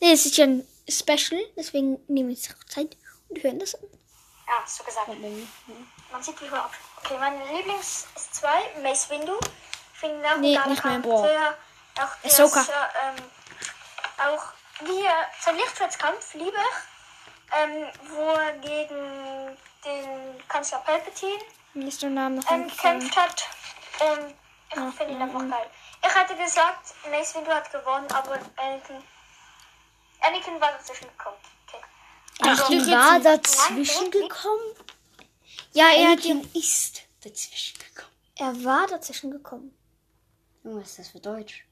Nee, 0.00 0.12
es 0.12 0.26
ist 0.26 0.36
ja 0.36 0.44
ein 0.44 0.66
Special, 0.88 1.40
deswegen 1.56 1.98
nehmen 2.08 2.28
wir 2.28 2.34
jetzt 2.34 2.50
auch 2.54 2.64
Zeit 2.64 2.96
und 3.28 3.42
hören 3.42 3.58
das 3.58 3.74
an. 3.74 3.82
Ja, 4.46 4.66
so 4.66 4.84
gesagt. 4.84 5.08
Man 5.08 6.22
sieht 6.22 6.40
wie 6.40 6.46
viel 6.46 6.54
ab. 6.54 6.72
Okay, 7.02 7.16
mein 7.18 7.40
Lieblings 7.54 8.06
ist 8.14 8.34
zwei. 8.34 8.62
Mace 8.82 9.08
Windu. 9.10 9.32
Ich 9.94 9.98
finde 10.00 10.18
ihn 10.18 10.26
auch 10.26 10.36
Nee, 10.36 10.58
nicht 10.58 10.66
mehr. 10.66 10.76
Charakter. 10.76 11.08
Auch 11.10 11.22
der 12.22 12.30
Ahsoka. 12.30 12.60
ist, 12.60 12.68
ähm, 12.70 13.24
auch 14.18 14.44
wie 14.86 15.02
er 15.04 15.26
sein 15.40 15.56
Lichtschwertskampf 15.56 16.34
liebe 16.34 16.50
ich. 16.56 17.56
Ähm, 17.56 17.86
wo 18.10 18.30
er 18.30 18.52
gegen 18.54 19.56
den 19.84 20.48
Kanzler 20.48 20.78
Palpatine 20.78 21.38
Mir 21.74 21.88
ist 21.88 22.02
der 22.02 22.10
Name 22.10 22.36
noch 22.36 22.50
ähm, 22.50 22.68
gekämpft 22.68 23.16
hat. 23.16 23.44
Ähm, 24.00 24.34
ich 24.70 24.96
finde 24.96 25.12
ihn 25.14 25.22
einfach 25.22 25.40
geil. 25.40 25.70
Ich 26.02 26.08
Ich 26.08 26.14
hätte 26.14 26.36
gesagt, 26.36 26.94
Mace 27.10 27.34
Windu 27.36 27.50
hat 27.52 27.70
gewonnen, 27.70 28.10
aber 28.12 28.38
Anakin. 28.56 29.02
Anakin 30.26 30.60
war 30.60 30.72
dazwischen 30.72 31.08
gekommen. 31.08 31.36
Okay. 31.68 31.82
Ach, 32.42 32.68
die 32.68 32.78
war 32.90 33.20
dazwischen 33.20 34.10
gekommen? 34.10 34.62
Ja, 35.72 35.88
er, 35.88 36.10
hat, 36.10 36.18
Anakin 36.18 36.48
ist 36.54 37.02
dazwischen 37.22 37.78
gekommen. 37.78 38.12
er 38.36 38.64
war 38.64 38.86
dazwischen 38.86 39.30
gekommen. 39.30 39.76
Junge, 40.62 40.80
was 40.80 40.90
ist 40.90 40.98
das 41.00 41.08
für 41.08 41.20
Deutsch? 41.20 41.64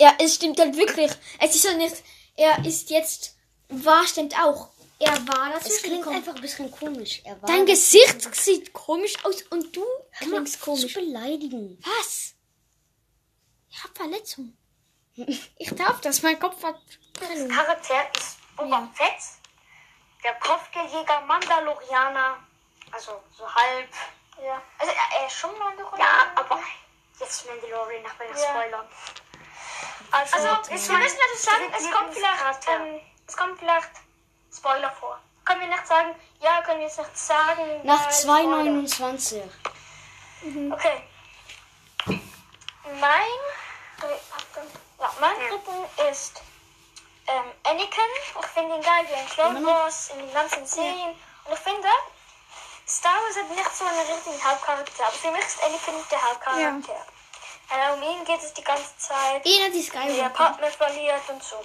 Ja, 0.00 0.14
es 0.18 0.34
stimmt 0.36 0.58
halt 0.58 0.76
wirklich. 0.76 1.10
Es 1.40 1.54
ist 1.54 1.64
ja 1.64 1.74
nicht, 1.74 2.02
er 2.36 2.64
ist 2.64 2.90
jetzt, 2.90 3.36
war 3.68 4.06
stimmt 4.06 4.34
auch. 4.38 4.70
Er 4.98 5.12
war 5.28 5.48
Es 5.56 5.64
dazwischen 5.64 5.82
klingt 5.82 5.98
gekommen. 5.98 6.16
einfach 6.16 6.34
ein 6.36 6.40
bisschen 6.40 6.70
komisch. 6.70 7.20
Er 7.24 7.40
war 7.42 7.48
Dein 7.48 7.66
Gesicht 7.66 8.34
sieht 8.34 8.72
komisch 8.72 9.14
aus 9.24 9.42
und 9.50 9.74
du 9.76 9.84
klingst 10.18 10.60
komisch. 10.60 10.94
beleidigen. 10.94 11.78
Was? 11.82 12.34
Ich 13.70 13.82
hab 13.82 13.96
Verletzung. 13.96 14.56
Ich 15.16 15.74
darf 15.76 16.00
das, 16.00 16.22
mein 16.22 16.38
Kopf 16.38 16.62
hat 16.64 16.76
Prellung. 17.12 17.48
Charakter 17.48 18.10
ist 18.16 18.38
Boba 18.56 18.88
Fett, 18.94 19.22
der 20.24 20.34
Kopfgeldjäger 20.34 21.20
Mandalorianer, 21.22 22.38
also 22.90 23.22
so 23.36 23.54
halb. 23.54 23.88
Ja. 24.44 24.60
Also 24.78 24.92
er, 24.92 25.20
er 25.20 25.26
ist 25.26 25.36
schon 25.36 25.56
Mandalorianer. 25.58 26.02
Ja, 26.04 26.32
aber 26.34 26.60
jetzt 27.20 27.46
Mandalorian 27.46 28.02
nach 28.02 28.18
meiner 28.18 28.36
Ja. 28.36 28.48
Spoiler. 28.50 28.88
Also, 30.10 30.36
Also, 30.36 30.48
wir 30.70 30.98
müssen 30.98 31.18
natürlich 31.18 31.40
sagen, 31.40 31.72
es 31.76 31.90
kommt 31.90 32.14
vielleicht, 32.14 32.68
ähm, 32.68 33.00
es 33.26 33.36
kommt 33.36 33.58
vielleicht 33.58 33.90
Spoiler 34.52 34.90
vor. 34.92 35.20
Können 35.44 35.60
wir 35.60 35.68
nicht 35.68 35.86
sagen, 35.86 36.14
ja, 36.40 36.62
können 36.62 36.80
wir 36.80 36.86
jetzt 36.86 36.98
nicht 36.98 37.18
sagen. 37.18 37.80
Nach 37.84 38.04
weil 38.04 38.12
Spoiler. 38.12 38.62
2,29. 38.62 39.42
Okay. 40.72 41.02
Mein, 43.00 43.40
ja, 45.00 45.14
mein 45.20 45.36
Dritten 45.48 46.10
ist 46.10 46.42
ähm, 47.26 47.52
Anakin. 47.64 48.04
Ich 48.40 48.46
finde 48.46 48.76
ihn 48.76 48.82
geil 48.82 49.06
wie 49.08 49.20
in 49.20 49.28
Clone 49.28 49.64
Wars, 49.66 50.10
in 50.10 50.18
den 50.18 50.32
ganzen 50.32 50.66
Serien. 50.66 51.10
Und 51.44 51.52
ich 51.52 51.58
finde, 51.60 51.88
Star 52.86 53.14
Wars 53.14 53.36
hat 53.36 53.50
nicht 53.50 53.76
so 53.76 53.84
einen 53.84 53.98
richtigen 53.98 54.44
Hauptcharakter. 54.44 55.06
Aber 55.06 55.16
für 55.16 55.30
mich 55.30 55.44
ist 55.44 55.62
Anakin 55.62 55.94
der 56.10 56.22
Hauptcharakter. 56.22 57.06
Äh, 57.70 57.92
um 57.94 58.02
ihn 58.02 58.24
geht 58.24 58.42
es 58.42 58.52
die 58.52 58.62
ganze 58.62 58.96
Zeit, 58.98 59.44
Einer 59.46 59.70
die 59.70 59.74
wie 59.74 59.78
er 59.78 59.84
Skywalker. 59.84 60.30
Partner 60.30 60.70
verliert 60.70 61.22
und 61.28 61.42
so. 61.42 61.56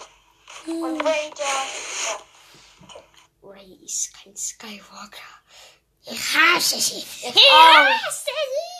Und 0.65 1.01
Ranger, 1.01 1.33
ja. 1.35 2.17
Okay. 2.83 3.03
Ray 3.43 3.79
ist 3.83 4.13
kein 4.13 4.35
Skywalker. 4.35 5.21
Ich 6.05 6.35
hasse 6.35 6.79
sie. 6.79 6.99
Ich 6.99 7.51
hasse 7.51 8.23
sie. 8.23 8.23
Sie 8.23 8.78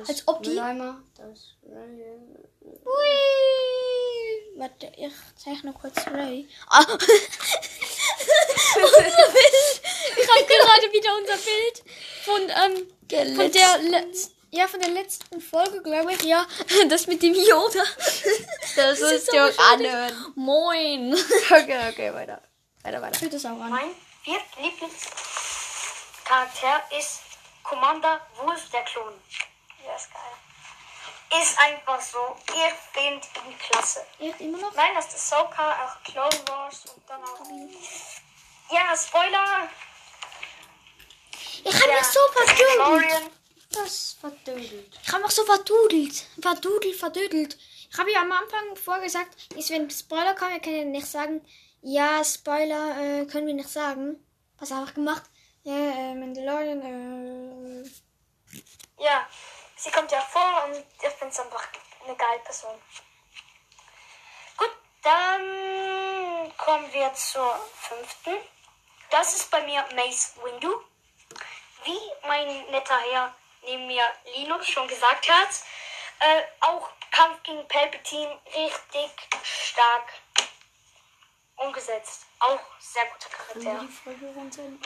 Das 0.00 0.08
Als 0.08 0.26
ob 0.28 0.42
die- 0.42 0.50
Mülleimer, 0.50 1.02
das. 1.16 1.54
Ui. 2.84 4.52
Warte, 4.56 4.92
ich 4.96 5.12
zeichne 5.36 5.72
kurz 5.72 5.96
Ray. 6.06 6.48
Ah. 6.68 6.80
unser 8.76 9.02
Bild. 9.02 9.80
Ich 10.16 10.28
habe 10.28 10.44
gerade 10.46 10.92
wieder 10.92 11.16
unser 11.16 11.36
Bild 11.36 11.82
von, 12.24 12.42
ähm, 12.42 12.88
von 13.36 13.52
der 13.52 13.78
letzten. 13.78 14.32
Ja, 14.54 14.68
von 14.68 14.80
der 14.80 14.90
letzten 14.90 15.40
Folge, 15.40 15.80
glaube 15.82 16.12
ich. 16.12 16.22
Ja, 16.24 16.46
das 16.88 17.06
mit 17.06 17.22
dem 17.22 17.32
Yoda. 17.34 17.82
Das 18.76 19.00
ist 19.00 19.32
ja 19.32 19.46
anhören. 19.72 20.32
Moin. 20.34 21.14
Okay, 21.50 21.88
okay, 21.90 22.12
weiter. 22.12 22.42
Weiter, 22.82 23.00
weiter. 23.00 23.18
Hört 23.20 23.32
das 23.32 23.46
auch 23.46 23.58
an. 23.60 23.70
Mein 23.70 23.94
Viertlieblingscharakter 24.24 26.82
ist 26.98 27.20
Commander 27.62 28.20
Wolf 28.44 28.68
der 28.70 28.82
Klon. 28.82 29.14
Ja, 29.84 29.96
ist 29.96 30.10
geil. 30.12 31.40
Ist 31.42 31.58
einfach 31.58 32.00
so. 32.00 32.36
Ich 32.48 32.74
finde 32.92 33.26
ihn 33.48 33.58
klasse. 33.58 34.06
Echt 34.18 34.40
immer 34.40 34.58
noch? 34.58 34.74
Nein, 34.74 34.90
das 34.94 35.06
ist 35.14 35.32
Ahsoka, 35.32 35.86
auch 35.86 36.02
Clone 36.04 36.42
Wars 36.48 36.84
und 36.94 37.08
dann 37.08 37.22
auch. 37.22 37.40
Ja, 38.70 38.94
Spoiler. 38.96 39.68
Ich 41.64 41.74
habe 41.74 41.90
Ja, 41.90 41.96
mich 41.98 42.06
so 42.06 42.20
verdudelt. 42.32 42.78
Mandalorian. 42.78 43.30
Das 43.70 44.16
verdödelt. 44.20 45.00
Ich 45.02 45.12
habe 45.12 45.22
mich 45.22 45.32
so 45.32 45.44
verdudelt. 45.44 46.26
Verdudelt, 46.40 46.96
verdudelt. 46.96 47.58
Ich 47.90 47.98
habe 47.98 48.12
ja 48.12 48.20
am 48.20 48.32
Anfang 48.32 48.76
vorgesagt, 48.76 49.34
ist, 49.56 49.70
wenn 49.70 49.90
Spoiler 49.90 50.34
kommen, 50.34 50.52
wir 50.52 50.60
können 50.60 50.76
ja 50.76 50.84
nicht 50.84 51.06
sagen, 51.06 51.44
ja, 51.82 52.22
Spoiler 52.24 53.20
äh, 53.22 53.26
können 53.26 53.46
wir 53.46 53.54
nicht 53.54 53.68
sagen. 53.70 54.24
Was 54.58 54.70
habe 54.70 54.86
ich 54.86 54.94
gemacht? 54.94 55.22
Ja, 55.64 55.74
äh, 55.74 56.14
Mandalorian, 56.14 56.82
äh, 56.82 57.90
Ja, 59.02 59.26
sie 59.82 59.90
kommt 59.90 60.12
ja 60.12 60.20
vor 60.20 60.64
und 60.64 60.76
ich 60.76 61.08
finde 61.10 61.28
es 61.28 61.40
einfach 61.40 61.66
eine 62.04 62.14
geile 62.14 62.38
Person. 62.40 62.80
Gut, 64.56 64.70
dann 65.02 66.56
kommen 66.56 66.92
wir 66.92 67.12
zur 67.14 67.58
fünften. 67.74 68.36
Das 69.10 69.34
ist 69.34 69.50
bei 69.50 69.60
mir 69.62 69.84
Mace 69.94 70.34
Windu. 70.42 70.82
Wie 71.84 72.00
mein 72.26 72.66
netter 72.70 72.98
Herr 73.10 73.34
neben 73.62 73.86
mir 73.88 74.04
Linus 74.36 74.68
schon 74.68 74.86
gesagt 74.86 75.28
hat, 75.28 75.48
äh, 76.20 76.42
auch 76.60 76.88
Kampf 77.10 77.42
gegen 77.42 77.66
Palpatine 77.66 78.40
richtig 78.54 79.10
stark 79.42 80.12
umgesetzt. 81.56 82.26
Auch 82.38 82.60
sehr 82.78 83.04
guter 83.06 83.28
Charakter. 83.30 83.88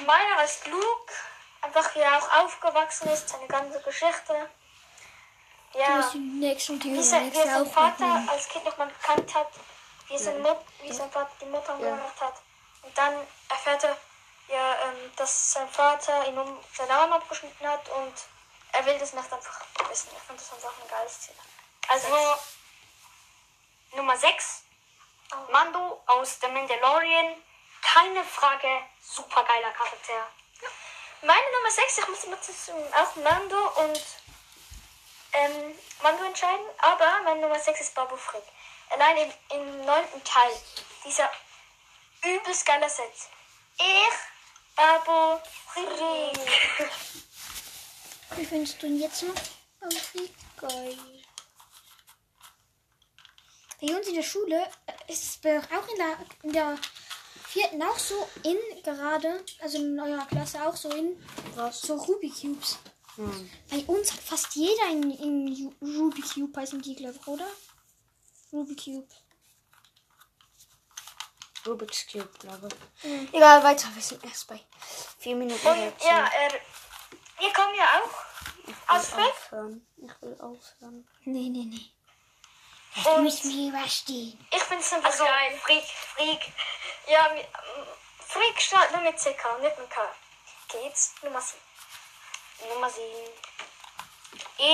Meiner 0.05 0.45
ist 0.45 0.67
Luke, 0.67 1.13
einfach 1.61 1.95
wie 1.95 2.01
er 2.01 2.17
auch 2.19 2.45
aufgewachsen 2.45 3.09
ist, 3.11 3.29
seine 3.29 3.47
ganze 3.47 3.81
Geschichte. 3.83 4.49
Ja, 5.77 6.11
die 6.13 6.19
nächste 6.19 6.73
und 6.73 6.85
die 6.85 6.93
wie 6.93 7.03
sein, 7.03 7.23
wie 7.23 7.25
nächste 7.27 7.47
seinen 7.47 7.67
auch. 7.67 7.73
Vater 7.73 8.33
als 8.33 8.49
Kind 8.49 8.65
noch 8.65 8.77
mal 8.79 8.89
gekannt 8.89 9.35
hat, 9.35 9.49
wie, 10.09 10.19
sein, 10.19 10.41
Mut, 10.41 10.59
wie 10.83 10.93
sein 10.93 11.11
Vater 11.11 11.31
die 11.41 11.47
Mutter 11.47 11.75
umgebracht 11.75 12.21
hat. 12.21 12.35
Und 12.83 12.97
dann 12.97 13.15
erfährt 13.49 13.85
er, 13.85 13.97
ja, 14.49 14.75
ähm, 14.85 15.13
dass 15.17 15.53
sein 15.53 15.69
Vater 15.69 16.27
ihm 16.29 16.39
um 16.39 16.59
seinen 16.73 16.93
Arm 16.93 17.13
abgeschnitten 17.13 17.67
hat 17.67 17.89
und 17.91 18.15
er 18.73 18.87
will 18.87 18.99
das 18.99 19.13
nicht 19.13 19.33
einfach 19.33 19.61
wissen. 19.91 20.09
Ich 20.13 20.23
finde 20.23 20.43
das 20.43 20.53
einfach 20.53 20.73
eine 20.81 20.89
geile 20.89 21.09
Szene. 21.09 21.39
Also, 21.89 22.09
Nummer 23.95 24.17
6. 24.17 24.63
Mando 25.51 26.03
aus 26.07 26.39
The 26.41 26.49
Mandalorian. 26.49 27.43
Keine 27.83 28.25
Frage, 28.25 28.69
super 29.03 29.45
geiler 29.45 29.71
Charakter. 29.71 30.27
Meine 31.23 31.53
Nummer 31.57 31.71
6, 31.71 31.99
ich 31.99 32.09
muss 32.09 32.25
immer 32.25 32.41
zwischen 32.41 32.75
auch 32.95 33.17
Mando 33.17 33.71
und 33.83 34.03
ähm, 35.37 35.75
Mando 36.03 36.25
entscheiden, 36.25 36.67
aber 36.79 37.23
meine 37.25 37.41
Nummer 37.41 37.59
6 37.59 37.81
ist 37.81 37.95
Babu 37.95 38.17
Frick. 38.17 38.43
Allein 38.91 39.17
im, 39.17 39.59
im 39.59 39.85
neunten 39.85 40.23
Teil, 40.25 40.51
dieser 41.05 41.31
übelst 42.25 42.65
geiler 42.65 42.89
Satz. 42.89 43.29
Ich, 43.79 44.75
Babu 44.77 45.41
Frick. 45.69 46.39
Wie 48.37 48.45
findest 48.45 48.83
du 48.83 48.87
ihn 48.87 49.01
jetzt 49.01 49.23
noch? 49.23 49.35
Irgendwie 49.81 50.35
geil. 50.57 50.99
Bei 53.81 53.95
uns 53.95 54.09
in 54.09 54.15
der 54.15 54.23
Schule 54.23 54.67
äh, 54.87 55.13
ist 55.13 55.45
es 55.45 55.71
auch 55.71 55.89
in 55.89 55.97
der, 55.97 56.19
in 56.43 56.53
der 56.53 56.79
vierten 57.47 57.83
auch 57.83 57.99
so 57.99 58.29
in 58.43 58.57
gerade, 58.83 59.45
also 59.61 59.79
in 59.79 59.99
eurer 60.01 60.27
Klasse 60.27 60.67
auch 60.67 60.77
so 60.77 60.91
in, 60.91 61.23
Was? 61.55 61.83
so 61.83 61.95
Rubik 61.97 62.41
Cubes. 62.41 62.79
Hm. 63.17 63.51
Bei 63.71 63.79
uns 63.87 64.13
hat 64.13 64.21
fast 64.21 64.55
jeder 64.55 64.91
in, 64.91 65.11
in 65.11 65.75
Rubik 65.81 66.35
Cube 66.35 66.59
heißen 66.61 66.81
die, 66.83 66.95
glaube 66.95 67.19
ich, 67.21 67.27
oder? 67.27 67.47
Rubik 68.53 68.85
Cube. 68.85 69.09
Rubik's 71.67 72.07
Cube, 72.07 72.31
glaube 72.39 72.69
ich. 73.03 73.35
Egal, 73.35 73.63
weiter. 73.65 73.89
Wir 73.95 74.03
sind 74.03 74.23
erst 74.25 74.47
bei 74.47 74.61
vier 75.19 75.35
Minuten. 75.35 75.67
Und 75.67 75.93
ja, 76.05 76.27
er, 76.27 76.53
wir 77.39 77.53
kommen 77.53 77.75
ja 77.75 78.01
auch 78.01 78.95
aus 78.95 79.09
Ich 79.09 79.15
aufhören. 79.15 79.87
Ich 79.97 80.23
will 80.23 80.41
aufhören. 80.41 81.09
Nee, 81.25 81.49
nee, 81.49 81.65
nee. 81.65 81.91
Und 83.05 83.25
Müssen 83.25 83.51
wir 83.51 83.69
überstehen. 83.69 84.39
ich 84.51 84.57
es 84.57 84.93
einfach 84.93 85.11
also, 85.11 85.25
geil. 85.25 85.59
Freak, 85.63 85.85
Freak. 85.85 86.53
Ja, 87.09 87.31
Freak 88.21 88.61
startet 88.61 88.93
nur 88.95 89.03
mit 89.03 89.17
CK, 89.19 89.59
nicht 89.61 89.79
mit 89.79 89.91
K. 89.91 90.01
Geht's? 90.69 91.15
Nummer 91.23 91.41
7. 91.41 91.66
Nummer 92.73 92.91
7 92.91 93.05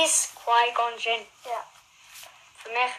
ist 0.05 0.31
Qui-Gon 0.37 0.99
Jinn. 0.99 1.27
Ja. 1.45 1.67
Für 2.63 2.71
mich 2.71 2.93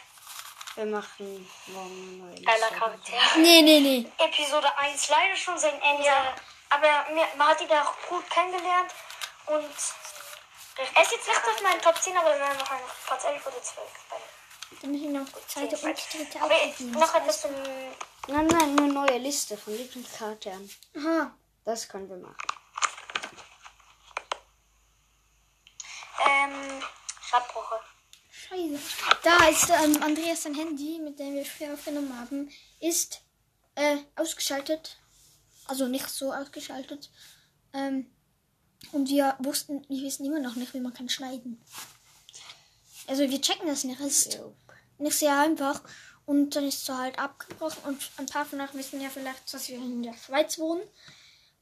Wir 0.74 0.84
machen 0.86 1.50
morgen 1.68 2.22
eine 2.22 2.34
neue 2.34 2.42
geiler. 2.42 2.68
Charakter. 2.68 3.12
Nee, 3.36 3.62
nee, 3.62 3.80
nee. 3.80 4.06
Episode 4.18 4.76
1 4.76 5.08
leider 5.08 5.36
schon 5.36 5.58
sein 5.58 5.80
Ende. 5.80 6.10
Aber 6.70 7.14
mir, 7.14 7.26
man 7.36 7.48
hat 7.48 7.60
ihn 7.60 7.70
auch 7.70 7.94
gut 8.08 8.28
kennengelernt. 8.28 8.90
Und 9.46 9.74
er 10.94 11.02
ist 11.02 11.12
jetzt 11.12 11.28
nicht 11.28 11.38
auf 11.38 11.62
meinen 11.62 11.80
Top 11.80 12.00
10, 12.00 12.16
aber 12.16 12.30
wir 12.32 12.40
werden 12.40 12.58
noch 12.58 12.70
einen 12.70 12.84
Platz 13.06 13.24
11 13.24 13.46
oder 13.46 13.62
12. 13.62 13.88
bei 14.10 14.16
mir. 14.16 14.80
Dann 14.80 14.90
müssen 14.90 15.12
wir 15.12 15.20
noch 15.20 15.28
die 15.28 15.46
zweite 15.46 15.76
und 15.76 15.96
die 15.96 16.18
dritte 16.18 16.40
Aber 16.42 16.54
noch 16.98 17.14
etwas 17.14 17.40
zum 17.42 17.52
Nein, 18.26 18.46
nein, 18.46 18.78
eine 18.78 18.92
neue 18.92 19.18
Liste 19.18 19.56
von 19.56 19.76
Lieblingscharakteren. 19.76 20.70
Aha. 20.96 21.30
Das 21.64 21.88
können 21.88 22.08
wir 22.08 22.16
machen. 22.16 22.36
Ähm, 26.20 26.82
Abbroche. 27.32 27.80
Scheiße. 28.30 28.78
Da 29.22 29.48
ist 29.48 29.70
ähm, 29.70 30.02
Andreas 30.02 30.42
sein 30.42 30.54
Handy, 30.54 30.98
mit 30.98 31.18
dem 31.18 31.34
wir 31.34 31.44
früher 31.44 31.74
aufgenommen 31.74 32.18
haben, 32.18 32.50
ist 32.80 33.22
äh, 33.74 33.98
ausgeschaltet. 34.16 34.98
Also 35.66 35.88
nicht 35.88 36.08
so 36.08 36.32
ausgeschaltet. 36.32 37.10
Ähm, 37.72 38.10
und 38.92 39.08
wir 39.08 39.36
wussten, 39.38 39.84
wir 39.88 40.02
wissen 40.02 40.26
immer 40.26 40.40
noch 40.40 40.56
nicht, 40.56 40.74
wie 40.74 40.80
man 40.80 40.92
kann 40.92 41.08
schneiden. 41.08 41.62
Also 43.06 43.28
wir 43.28 43.40
checken 43.40 43.66
das 43.66 43.84
nicht. 43.84 44.00
Es 44.00 44.26
ist 44.26 44.40
nicht 44.98 45.18
sehr 45.18 45.38
einfach. 45.38 45.82
Und 46.26 46.56
dann 46.56 46.66
ist 46.66 46.82
es 46.82 46.88
halt 46.94 47.18
abgebrochen. 47.18 47.82
Und 47.84 48.10
ein 48.16 48.26
paar 48.26 48.46
von 48.46 48.60
euch 48.60 48.74
wissen 48.74 49.00
ja 49.00 49.10
vielleicht, 49.10 49.52
dass 49.52 49.68
wir 49.68 49.76
in 49.76 50.02
der 50.02 50.14
Schweiz 50.14 50.58
wohnen. 50.58 50.82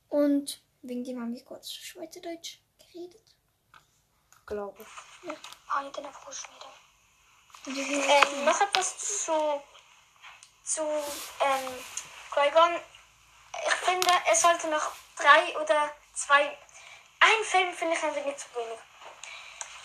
Und 0.08 0.62
wegen 0.82 1.04
dem 1.04 1.20
haben 1.20 1.34
wir 1.34 1.44
kurz 1.44 1.72
Schweizerdeutsch 1.72 2.58
geredet. 2.78 3.21
Glaube. 4.52 4.84
Ah, 5.68 5.82
ich 5.86 5.92
bin 5.92 6.04
einfach 6.04 6.26
wieder. 6.28 6.72
Und 7.64 7.74
wir- 7.88 8.08
Ähm, 8.08 8.44
noch 8.44 8.60
etwas 8.60 8.98
zu, 8.98 9.62
zu 10.62 10.82
ähm, 11.40 11.84
Qui-Gon. 12.34 12.78
Ich 13.66 13.74
finde, 13.76 14.08
er 14.26 14.36
sollte 14.36 14.68
noch 14.68 14.92
drei 15.16 15.56
oder 15.58 15.90
zwei. 16.12 16.58
Ein 17.20 17.44
Film 17.44 17.72
finde 17.72 17.96
ich 17.96 18.02
ein 18.02 18.14
wenig 18.14 18.36
zu 18.36 18.46
wenig. 18.54 18.78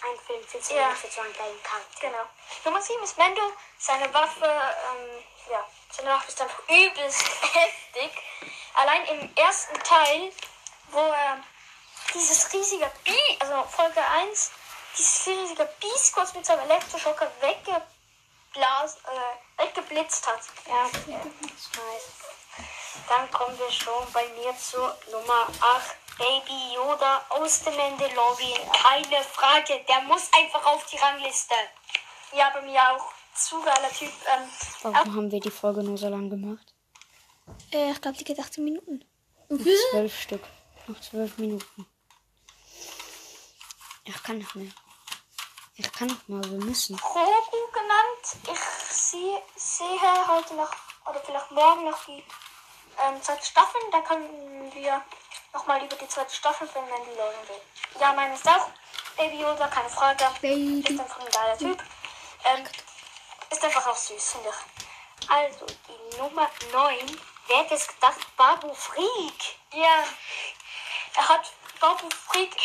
Ein 0.04 0.20
Film 0.26 0.44
viel 0.46 0.62
zu 0.62 0.74
Ja. 0.76 0.88
wenig 0.88 0.98
für 1.00 1.08
so 1.12 1.22
einen 1.22 1.34
kleinen 1.34 1.64
Charakter. 1.64 2.00
Genau. 2.02 2.26
Nummer 2.66 2.82
7 2.82 3.04
ist 3.04 3.18
Mendo. 3.18 3.54
Seine 3.78 4.14
Waffe, 4.14 4.46
ähm, 4.46 5.24
ja, 5.50 5.66
seine 5.92 6.10
Waffe 6.10 6.28
ist 6.28 6.42
einfach 6.42 6.60
übelst 6.68 7.26
heftig. 7.54 8.12
Allein 8.74 9.06
im 9.06 9.36
ersten 9.38 9.80
Teil, 9.80 10.34
wo 10.92 11.00
er 11.00 11.42
dieses 12.18 12.52
riesige 12.54 12.90
Bi, 13.04 13.18
also 13.40 13.64
Folge 13.70 14.02
1, 14.02 14.52
dieses 14.98 15.28
riesige 15.28 15.70
Biest 15.80 16.14
kurz 16.14 16.34
mit 16.34 16.46
seinem 16.46 16.70
Elektroschocker 16.70 17.32
weggeblasen, 17.42 19.00
äh, 19.06 19.64
weggeblitzt 19.64 20.28
hat. 20.28 20.40
Ja, 20.68 20.84
nice. 21.08 22.10
Dann 23.08 23.30
kommen 23.32 23.58
wir 23.60 23.72
schon 23.72 24.12
bei 24.12 24.28
mir 24.30 24.58
zur 24.58 24.96
Nummer 25.12 25.48
8. 25.62 25.96
Baby 26.18 26.74
Yoda 26.74 27.24
aus 27.30 27.62
dem 27.64 27.76
Mandalorian. 27.78 28.72
Keine 28.72 29.24
Frage, 29.24 29.86
der 29.88 30.02
muss 30.02 30.28
einfach 30.34 30.66
auf 30.66 30.84
die 30.88 30.98
Rangliste. 30.98 31.54
Ja, 32.36 32.50
bei 32.50 32.62
mir 32.62 32.82
auch. 32.92 33.12
Zu 33.36 33.62
geiler 33.62 33.92
Typ. 33.92 34.10
Ähm, 34.10 34.50
Warum 34.82 35.16
haben 35.16 35.32
wir 35.32 35.40
die 35.40 35.52
Folge 35.52 35.84
nur 35.84 35.96
so 35.96 36.10
lang 36.10 36.28
gemacht? 36.32 36.74
äh, 37.72 37.92
ich 37.92 38.02
glaube, 38.02 38.18
die 38.18 38.24
geht 38.24 38.40
18 38.40 38.64
Minuten. 38.64 39.06
Zwölf 39.92 40.20
Stück. 40.20 40.42
Noch 40.88 41.00
zwölf 41.02 41.38
Minuten. 41.38 41.86
Ich 44.08 44.24
kann 44.24 44.38
nicht 44.38 44.56
mehr. 44.56 44.72
Ich 45.76 45.92
kann 45.92 46.08
nicht 46.08 46.30
mehr, 46.30 46.42
wir 46.50 46.66
müssen. 46.66 46.96
Grogu 46.96 47.72
genannt. 47.74 48.26
Ich 48.50 48.96
sehe, 48.96 49.44
sehe 49.58 50.28
heute 50.30 50.56
noch, 50.56 50.72
oder 51.06 51.20
vielleicht 51.20 51.52
morgen 51.52 51.84
noch 51.90 52.06
die 52.06 52.24
ähm, 53.04 53.22
zweite 53.22 53.46
Staffel. 53.46 53.82
Da 53.92 54.00
können 54.00 54.72
wir 54.74 55.04
nochmal 55.52 55.84
über 55.84 55.98
die 55.98 56.08
zweite 56.08 56.34
Staffel 56.34 56.70
von 56.70 56.90
Mandalorian 56.90 57.44
reden. 57.50 58.00
Ja, 58.00 58.14
meine 58.14 58.36
ist 58.36 58.48
auch 58.48 58.70
Baby 59.18 59.42
Yoda, 59.42 59.68
keine 59.68 59.90
Frage. 59.90 60.26
Baby. 60.40 60.80
Ist 60.80 61.00
einfach 61.02 61.20
ein 61.20 61.30
geiler 61.30 61.58
Typ. 61.58 61.84
Ähm, 62.46 62.64
ist 63.50 63.64
einfach 63.66 63.88
auch 63.88 63.98
süß, 63.98 64.32
finde 64.32 64.50
ich. 64.50 65.30
Also, 65.30 65.66
die 65.66 66.18
Nummer 66.18 66.50
9. 66.72 66.98
Wer 67.48 67.58
hätte 67.58 67.76
es 67.76 67.86
gedacht? 67.86 68.26
Babu 68.38 68.74
Freak. 68.74 69.58
Ja, 69.74 70.06
er 71.16 71.28
hat 71.28 71.52
Babu 71.80 72.10
Freak 72.32 72.56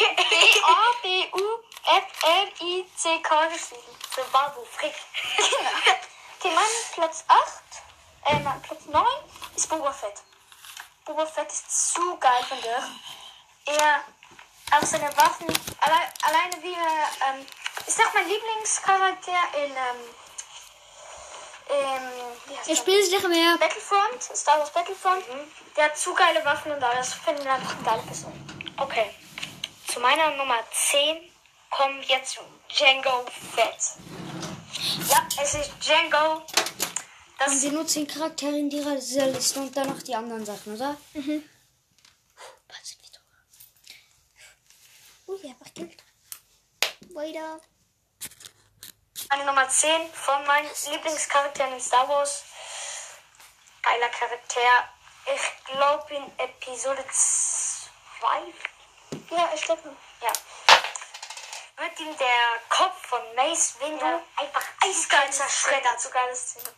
B-A-B-U-F-R-I-C-K 2.23 3.47
geschrieben. 3.53 3.97
Für 4.11 4.25
Babu 4.33 4.65
Freak. 4.65 4.95
Okay, 6.45 6.51
mein 6.57 6.65
Platz 6.95 7.23
8, 7.29 7.39
äh, 8.25 8.39
mein 8.41 8.61
Platz 8.63 8.81
9 8.87 9.07
ist 9.55 9.69
Boba 9.69 9.93
Fett. 9.93 10.21
Boba 11.05 11.25
Fett 11.25 11.53
ist 11.53 11.93
zu 11.95 12.17
geil 12.17 12.43
von 12.49 12.61
dir. 12.61 12.83
Er, 13.67 14.01
auch 14.77 14.83
seine 14.85 15.17
Waffen, 15.17 15.47
alle, 15.79 16.01
alleine 16.23 16.61
wie 16.63 16.73
er, 16.75 17.09
ähm, 17.29 17.47
ist 17.87 18.01
auch 18.05 18.13
mein 18.13 18.27
Lieblingscharakter 18.27 19.39
in, 19.65 19.71
ähm, 21.71 22.17
Ich 22.51 22.67
der? 22.67 22.75
spiele 22.77 22.99
es 23.03 23.11
nicht 23.13 23.29
mehr. 23.29 23.57
Battlefront, 23.59 24.21
Star 24.37 24.59
Wars 24.59 24.71
Battlefront. 24.73 25.25
Der 25.77 25.85
hat 25.85 25.97
zu 25.97 26.13
geile 26.13 26.45
Waffen 26.45 26.73
und 26.73 26.83
alles. 26.83 27.15
Finde 27.15 27.43
ihn 27.43 27.49
einfach 27.49 27.75
eine 27.77 27.85
geile 27.85 28.03
Person. 28.03 28.62
Okay. 28.83 29.15
Zu 29.87 30.01
meiner 30.01 30.33
Nummer 30.33 30.59
10 30.73 31.31
kommen 31.71 32.03
wir 32.09 32.25
zu 32.25 32.41
Django 32.69 33.25
Fett. 33.55 33.79
Ja, 35.09 35.25
es 35.41 35.55
ist 35.55 35.71
Django. 35.81 36.43
Das 37.39 37.47
Haben 37.47 37.63
wir 37.63 37.73
nur 37.73 37.87
zehn 37.87 38.09
Charaktere 38.09 38.59
in 38.59 38.69
dieser 38.69 38.97
Liste 38.97 39.61
und 39.61 39.77
dann 39.77 39.89
noch 39.89 40.03
die 40.03 40.17
anderen 40.17 40.45
Sachen, 40.45 40.75
oder? 40.75 40.97
Mhm. 41.13 41.49
Was 42.67 42.89
sind 42.89 43.03
wir 43.03 43.11
doch? 43.13 43.23
Ui, 45.29 45.49
einfach 45.49 45.73
Geld. 45.75 46.03
Weiter. 47.15 47.61
Meine 49.31 49.45
Nummer 49.45 49.69
10 49.69 50.13
von 50.13 50.45
meinen 50.45 50.69
Lieblingscharakteren 50.91 51.75
in 51.75 51.81
Star 51.81 52.09
Wars. 52.09 52.43
Geiler 53.83 54.09
Charakter. 54.09 54.59
Ich 55.33 55.67
glaube 55.67 56.15
in 56.17 56.25
Episode 56.39 57.05
2. 57.13 58.72
Ja, 59.31 59.51
ich 59.55 59.63
glaube. 59.63 59.97
Ja. 60.23 60.33
Wird 61.83 62.01
ihm 62.01 62.17
der 62.17 62.61
Kopf 62.69 63.07
von 63.07 63.21
Mace 63.35 63.77
Windu 63.81 64.05
Ja. 64.05 64.23
einfach 64.37 64.63
eiskalt 64.83 65.33
zerschreddert. 65.33 66.01
Zu 66.01 66.11
geile 66.11 66.35
Szene. 66.35 66.69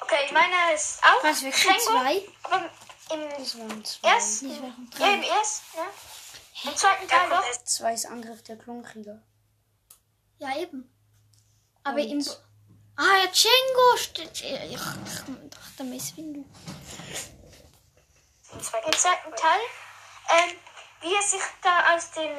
Okay, 0.00 0.24
ich 0.26 0.32
meine 0.32 0.74
ist 0.74 1.02
auch 1.02 1.22
Was, 1.24 1.42
wir 1.42 1.50
kriegen 1.52 1.78
zwei? 1.80 2.28
Aber 2.42 2.70
im 3.12 3.44
zwei. 3.84 4.08
ersten, 4.08 4.50
ja, 4.98 5.06
im 5.12 5.22
ersten, 5.22 5.78
ja. 5.78 6.70
Im 6.70 6.76
zweiten 6.76 7.08
Teil 7.08 7.40
es. 7.50 7.64
Zwei 7.64 7.94
ist 7.94 8.06
Angriff 8.06 8.42
der 8.42 8.56
Klonkrieger. 8.58 9.22
Ja, 10.38 10.56
eben. 10.56 10.92
Aber 11.84 11.98
im. 11.98 12.24
Ah, 12.96 13.16
ja, 13.22 13.26
Django 13.26 13.96
steht. 13.96 14.40
Ich, 14.40 14.78
dachte, 14.78 15.84
Mace 15.84 16.16
Windu. 16.16 16.44
Im 18.52 18.62
zweiten 18.62 18.86
Im 18.90 18.98
zweiten 18.98 19.34
Teil, 19.36 19.60
ähm, 20.30 20.56
wie 21.00 21.14
er 21.14 21.22
sich 21.22 21.42
da 21.62 21.94
aus 21.94 22.10
den 22.12 22.34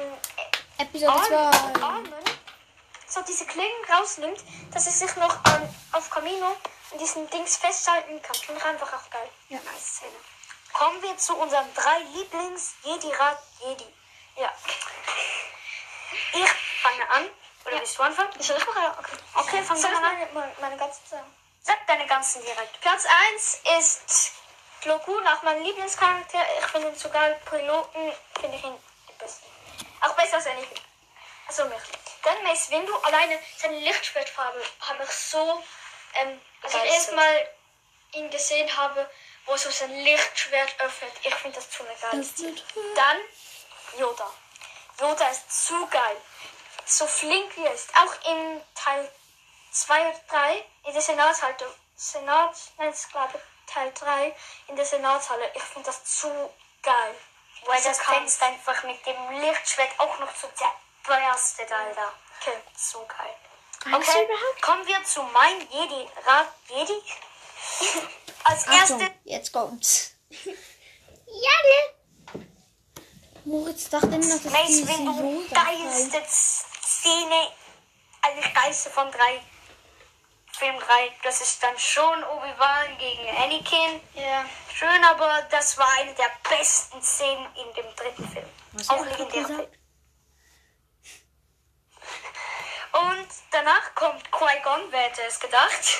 Episode 0.78 1.10
Armen, 1.36 1.74
2. 1.74 1.82
Armen 1.82 2.14
so 3.06 3.22
diese 3.22 3.46
Klingen 3.46 3.84
rausnimmt, 3.90 4.40
dass 4.72 4.86
er 4.86 4.92
sich 4.92 5.16
noch 5.16 5.42
an, 5.44 5.74
auf 5.92 6.10
Camino 6.10 6.56
an 6.92 6.98
diesen 6.98 7.28
Dings 7.30 7.56
festhalten 7.56 8.20
kann. 8.22 8.36
Finde 8.36 8.60
ich 8.60 8.66
einfach 8.66 8.92
auch 8.92 9.10
geil. 9.10 9.28
Ja, 9.48 9.58
nice 9.60 9.94
Szene. 9.96 10.12
Kommen 10.74 11.00
wir 11.02 11.16
zu 11.16 11.34
unseren 11.36 11.72
drei 11.74 11.98
Lieblings-Jedi-Rat 12.14 13.38
Jedi. 13.60 13.86
Ja. 14.36 14.52
Ich 16.34 16.50
fange 16.82 17.10
an. 17.10 17.30
Oder 17.64 17.74
Ja. 17.74 17.80
willst 17.80 17.98
du 17.98 18.02
anfangen? 18.02 18.30
Ich 18.38 18.46
soll 18.46 18.56
ich 18.58 18.66
machen? 18.66 18.82
Okay. 18.98 19.16
Okay, 19.34 19.62
fang 19.62 19.76
Soll 19.76 19.90
ich 19.92 20.00
mal 20.00 20.10
an. 20.12 20.28
meine, 20.34 20.54
meine 20.60 20.76
ganzen 20.76 21.00
sagen? 21.06 21.34
Sag 21.62 21.86
deine 21.86 22.06
ganzen 22.06 22.42
direkt. 22.44 22.80
Platz 22.80 23.04
1 23.32 23.60
ist 23.78 24.32
Koon, 24.80 25.26
auch 25.26 25.42
mein 25.42 25.62
Lieblingscharakter. 25.62 26.38
Ich 26.58 26.66
finde 26.66 26.88
ihn 26.88 27.12
geil. 27.12 27.40
Piloten 27.48 28.12
finde 28.40 28.56
ich 28.56 28.64
ihn 28.64 28.78
den 29.08 29.18
besten. 29.18 29.46
Auch 30.00 30.14
besser 30.14 30.36
als 30.36 30.46
Anakin. 30.46 30.80
Also 31.46 31.64
mich. 31.64 31.82
Dann 32.22 32.42
Mace 32.44 32.70
Windu, 32.70 32.94
alleine 33.02 33.38
seine 33.56 33.78
Lichtschwertfarbe 33.78 34.62
habe 34.80 35.04
ich 35.04 35.10
so, 35.10 35.62
ähm, 36.14 36.40
als 36.62 36.74
ich 36.74 36.84
erstmal 36.84 37.48
ihn 38.12 38.30
gesehen 38.30 38.76
habe, 38.76 39.08
wo 39.46 39.56
so 39.56 39.70
sein 39.70 39.92
Lichtschwert 40.04 40.74
öffnet. 40.80 41.12
Ich 41.22 41.34
finde 41.34 41.56
das 41.56 41.70
zu 41.70 41.84
Szene. 42.22 42.62
Dann 42.94 43.18
Yoda. 43.98 44.30
Yoda 45.00 45.28
ist 45.28 45.66
zu 45.66 45.86
geil. 45.86 46.16
So 46.84 47.06
flink 47.06 47.56
wie 47.56 47.64
er 47.64 47.74
ist. 47.74 47.90
Auch 47.96 48.30
in 48.30 48.62
Teil 48.74 49.10
2 49.72 50.08
oder 50.08 50.20
3 50.28 50.64
in 50.84 50.92
der 50.92 51.02
Senatshalle. 51.02 51.74
Senat, 51.96 52.56
nein, 52.76 52.90
ist 52.90 53.10
glaube 53.10 53.38
ich 53.38 53.57
Teil 53.72 53.92
3 53.94 54.34
in 54.68 54.76
der 54.76 54.84
Senatshalle. 54.84 55.50
Ich 55.54 55.62
finde 55.62 55.86
das 55.86 56.04
zu 56.04 56.28
geil. 56.82 57.14
Dieser 57.76 57.90
das. 57.90 58.00
Fenster 58.00 58.46
einfach 58.46 58.82
mit 58.84 59.04
dem 59.06 59.40
Lichtschwert 59.40 59.90
auch 59.98 60.18
noch 60.20 60.34
so 60.34 60.48
zerberstet, 60.48 61.70
Alter. 61.70 62.12
Okay. 62.40 62.58
So 62.76 63.06
geil. 63.06 63.34
Du 63.84 63.94
Okay, 63.96 64.28
kommen 64.60 64.86
wir 64.86 65.04
zu 65.04 65.22
mein 65.22 65.60
Jedi. 65.70 66.08
Rat 66.26 66.48
Jedi. 66.68 67.02
Als 68.44 68.66
Achtung, 68.66 69.00
erste 69.00 69.14
jetzt 69.24 69.52
kommt's. 69.52 70.12
Moritz 73.48 73.88
dachte 73.88 74.06
immer 74.08 74.18
noch, 74.18 74.42
dass 74.42 74.52
Mace 74.52 74.66
die 74.66 74.88
Windu, 74.88 75.40
Yoda 75.40 75.64
geilste 75.64 76.22
Szene, 76.28 77.50
also 78.20 78.48
geilste 78.54 78.90
von 78.90 79.10
drei, 79.10 79.40
Film 80.58 80.78
3. 80.78 81.12
Das 81.22 81.40
ist 81.40 81.62
dann 81.62 81.78
schon 81.78 82.24
Obi-Wan 82.24 82.98
gegen 82.98 83.28
Anakin. 83.36 84.00
Ja. 84.14 84.44
Schön, 84.74 85.04
aber 85.04 85.42
das 85.50 85.78
war 85.78 85.88
eine 86.00 86.12
der 86.14 86.30
besten 86.48 87.02
Szenen 87.02 87.46
in 87.54 87.74
dem 87.74 87.94
dritten 87.94 88.28
Film. 88.28 88.48
Was 88.72 88.90
Auch? 88.90 89.04
Film. 89.04 89.66
Und 92.92 93.28
danach 93.52 93.94
kommt 93.94 94.32
Qui-Gon, 94.32 94.90
wer 94.90 95.00
hätte 95.00 95.22
es 95.22 95.38
gedacht? 95.38 95.98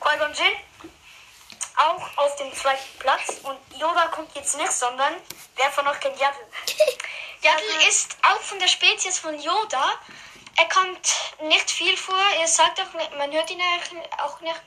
Qui-Gon 0.00 0.32
Jinn 0.32 0.56
auch 1.76 2.16
auf 2.18 2.36
dem 2.36 2.52
zweiten 2.54 2.98
Platz. 2.98 3.40
Und 3.42 3.58
Yoda 3.78 4.06
kommt 4.08 4.34
jetzt 4.34 4.56
nicht, 4.56 4.72
sondern 4.72 5.14
wer 5.56 5.70
von 5.70 5.86
euch 5.86 6.00
kennt 6.00 6.18
Yaddle? 6.18 6.46
Yaddle 7.42 7.88
ist 7.88 8.16
auch 8.22 8.40
von 8.40 8.58
der 8.58 8.68
Spezies 8.68 9.18
von 9.18 9.38
Yoda. 9.38 10.00
Er 10.56 10.68
kommt 10.68 11.08
nicht 11.48 11.70
viel 11.70 11.96
vor. 11.96 12.18
Er 12.40 12.46
sagt 12.46 12.80
auch 12.80 12.92
nicht, 12.94 13.16
man 13.16 13.30
hört 13.32 13.50
ihn 13.50 13.60
eigentlich 13.60 14.12
auch 14.18 14.40
nicht. 14.40 14.60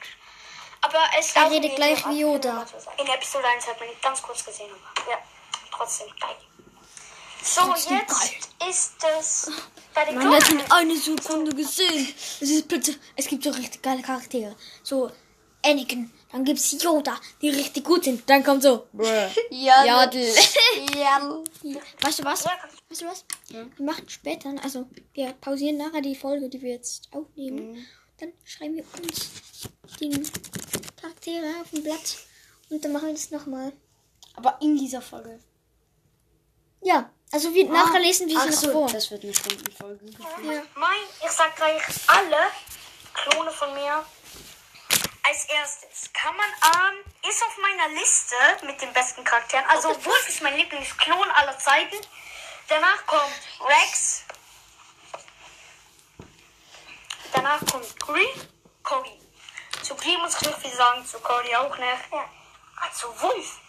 Aber 0.81 0.99
es 1.17 1.35
Er 1.35 1.49
redet 1.49 1.75
gleich 1.75 2.05
wie 2.07 2.19
Yoda. 2.21 2.65
In 2.97 3.07
Episode 3.07 3.47
1 3.47 3.67
hat 3.67 3.79
man 3.79 3.89
ihn 3.89 3.95
ganz 4.01 4.21
kurz 4.21 4.45
gesehen. 4.45 4.69
Aber 4.71 5.11
ja, 5.11 5.17
trotzdem 5.71 6.07
geil. 6.19 6.35
So, 7.41 7.61
Trotzdem 7.61 7.97
jetzt 7.97 8.49
ist 8.67 8.95
es 9.19 9.51
bei 9.93 10.05
den 10.05 10.17
Man 10.17 10.33
hat 10.33 10.49
in 10.49 10.71
eine 10.71 10.95
Sekunde 10.97 11.55
gesehen. 11.55 12.15
Es 12.41 12.49
ist 12.49 12.67
plötzlich, 12.67 12.97
es 13.15 13.27
gibt 13.27 13.43
so 13.43 13.51
richtig 13.51 13.81
geile 13.83 14.01
Charaktere. 14.01 14.55
So 14.83 15.11
Anakin, 15.63 16.11
dann 16.31 16.43
gibt's 16.43 16.71
Yoda, 16.81 17.19
die 17.41 17.49
richtig 17.49 17.83
gut 17.83 18.03
sind. 18.03 18.27
Dann 18.29 18.43
kommt 18.43 18.63
so 18.63 18.87
Jadl. 19.49 20.35
Weißt 22.01 22.19
du 22.19 22.23
was? 22.23 22.45
Weißt 22.89 23.01
du 23.01 23.05
was? 23.05 23.25
Wir 23.49 23.69
machen 23.79 24.07
später, 24.09 24.53
also 24.63 24.87
wir 25.13 25.33
pausieren 25.33 25.77
nachher 25.77 26.01
die 26.01 26.15
Folge, 26.15 26.49
die 26.49 26.61
wir 26.61 26.73
jetzt 26.73 27.09
aufnehmen. 27.11 27.85
Dann 28.19 28.31
schreiben 28.43 28.75
wir 28.75 28.85
uns 29.01 29.31
die 29.99 30.09
Charaktere 31.01 31.47
auf 31.61 31.73
ein 31.73 31.83
Blatt 31.83 32.17
und 32.69 32.83
dann 32.83 32.91
machen 32.91 33.07
wir 33.07 33.13
das 33.13 33.31
nochmal. 33.31 33.73
Aber 34.35 34.57
in 34.61 34.77
dieser 34.77 35.01
Folge. 35.01 35.39
Ja, 36.81 37.09
also 37.31 37.53
wir 37.53 37.65
nachher 37.65 37.99
lesen 37.99 38.27
wir 38.27 38.39
sie 38.39 38.49
noch 38.49 38.55
so, 38.55 38.71
vor. 38.71 38.87
das 38.91 39.09
wird 39.09 39.23
eine 39.23 39.33
Stundenfolge. 39.33 40.05
Mein, 40.75 41.01
ich 41.23 41.31
sag 41.31 41.55
gleich 41.55 41.81
alle 42.07 42.37
Klone 43.13 43.51
von 43.51 43.73
mir. 43.73 44.05
Als 45.23 45.45
erstes, 45.45 46.13
kann 46.13 46.35
man 46.37 46.45
ähm, 46.45 47.11
ist 47.27 47.43
auf 47.43 47.57
meiner 47.57 47.99
Liste 47.99 48.35
mit 48.67 48.79
den 48.79 48.93
besten 48.93 49.23
Charakteren. 49.23 49.65
Also 49.65 49.89
Wolf 49.89 50.29
ist 50.29 50.43
mein 50.43 50.55
Lieblingsklon 50.55 51.31
aller 51.31 51.57
Zeiten. 51.57 51.97
Danach 52.67 53.05
kommt 53.05 53.31
Rex. 53.67 54.23
Danach 57.33 57.59
kommt 57.71 57.99
Green, 57.99 58.49
Cody. 58.83 59.19
Zu 59.81 59.95
Green 59.95 60.19
muss 60.21 60.35
ich 60.35 60.47
nicht 60.47 60.59
viel 60.59 60.73
sagen, 60.73 61.05
zu 61.05 61.19
Cody 61.19 61.55
auch 61.55 61.77
nicht. 61.77 62.11
Ja. 62.11 62.29
Also 62.77 63.21
Wolf, 63.21 63.59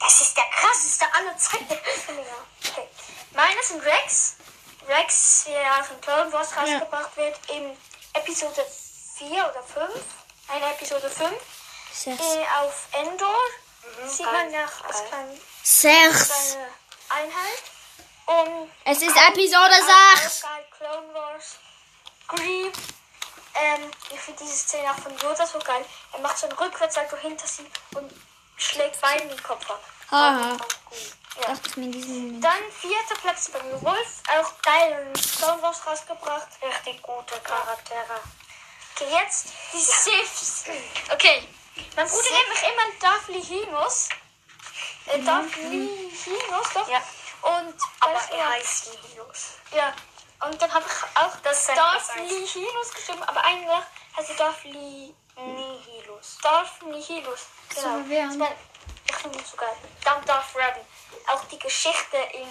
das 0.00 0.20
ist 0.20 0.36
der 0.36 0.44
krasseste 0.44 1.06
aller 1.12 1.36
Zeiten. 1.36 1.64
okay. 1.70 2.88
Meine 3.32 3.62
sind 3.62 3.82
Rex. 3.84 4.36
Rex, 4.88 5.44
der 5.44 5.84
von 5.84 6.00
Clone 6.00 6.32
Wars 6.32 6.56
rausgebracht 6.56 7.16
wird, 7.16 7.38
in 7.50 7.76
Episode 8.14 8.64
4 9.18 9.28
oder 9.28 9.62
5. 9.62 10.04
Eine 10.48 10.70
Episode 10.72 11.10
5. 11.10 11.32
Sechs. 11.92 12.20
Äh, 12.20 12.46
auf 12.60 12.86
Endor. 12.92 13.40
Sieht 14.06 14.26
man 14.26 14.52
ja 14.52 14.64
als 14.86 15.04
kleine 15.08 15.38
Einheit. 17.08 17.62
Und 18.26 18.70
Es 18.84 19.02
ist 19.02 19.16
Episode 19.16 19.72
auch 19.72 20.16
6. 20.16 20.42
geil, 20.42 20.66
Clone 20.76 21.14
Wars. 21.14 21.58
Green. 22.28 22.72
Ähm, 23.54 23.90
ich 24.12 24.20
finde 24.20 24.42
diese 24.44 24.56
Szene 24.56 24.90
auch 24.90 24.98
von 24.98 25.16
Yoda 25.18 25.46
so 25.46 25.58
geil. 25.60 25.84
Er 26.12 26.18
macht 26.20 26.36
so 26.36 26.46
einen 26.46 26.58
Rückwärtssalto 26.58 27.16
hinter 27.16 27.46
sie 27.46 27.64
und 27.94 28.12
schlägt 28.56 29.00
beiden 29.00 29.28
den 29.28 29.42
Kopf 29.42 29.70
ab. 29.70 29.82
Haha. 30.10 30.56
Ja. 31.40 31.46
Dachte 31.48 31.68
ich 31.68 31.76
mir 31.76 31.84
in 31.84 31.92
diesem 31.92 32.26
Moment. 32.26 32.44
Dann 32.44 32.72
vierter 32.80 33.20
Platz 33.20 33.48
bei 33.50 33.62
mir 33.62 33.80
Wolf. 33.82 34.22
Auch 34.38 34.62
geil 34.62 35.06
und 35.06 35.36
Clone 35.38 35.62
Wars 35.62 35.86
rausgebracht. 35.86 36.48
Richtig 36.62 37.02
gute 37.02 37.40
Charaktere. 37.40 38.20
Okay, 38.94 39.08
jetzt 39.12 39.48
die 39.72 39.78
Siths. 39.78 40.64
Okay. 41.12 41.46
Mein 41.94 42.08
Bruder 42.08 42.30
nennt 42.30 42.48
mich 42.48 42.62
immer 42.62 42.98
Darth 43.00 43.28
Lihinus. 43.28 44.08
Äh, 45.06 45.22
Darth 45.22 45.56
Lihinus, 45.56 46.68
doch? 46.74 46.88
Ja. 46.88 47.02
Und 47.42 47.74
aber 48.00 48.20
er 48.32 48.48
heißt 48.50 48.90
Lihinus. 48.92 49.52
Ja. 49.74 49.92
Und 50.44 50.60
dann 50.60 50.72
habe 50.72 50.84
ich 50.86 51.18
auch 51.22 51.36
das 51.42 51.66
Darth 51.66 52.16
Lihinus 52.16 52.90
geschrieben, 52.94 53.22
aber 53.22 53.42
eigentlich 53.44 53.70
heißt 54.16 54.30
er 54.30 54.36
Darth 54.36 54.64
Li 54.64 55.14
Nihilus. 55.36 56.38
Darth 56.42 56.82
Nihilus. 56.82 57.40
Genau. 57.74 57.82
war- 58.40 58.52
Ich 59.08 59.14
finde 59.16 59.38
ihn 59.38 59.44
so 59.44 59.56
geil. 59.56 59.76
Dann 60.04 60.24
Darth 60.24 60.54
Revan. 60.54 60.80
Auch 61.28 61.44
die 61.44 61.58
Geschichte 61.58 62.16
in 62.32 62.48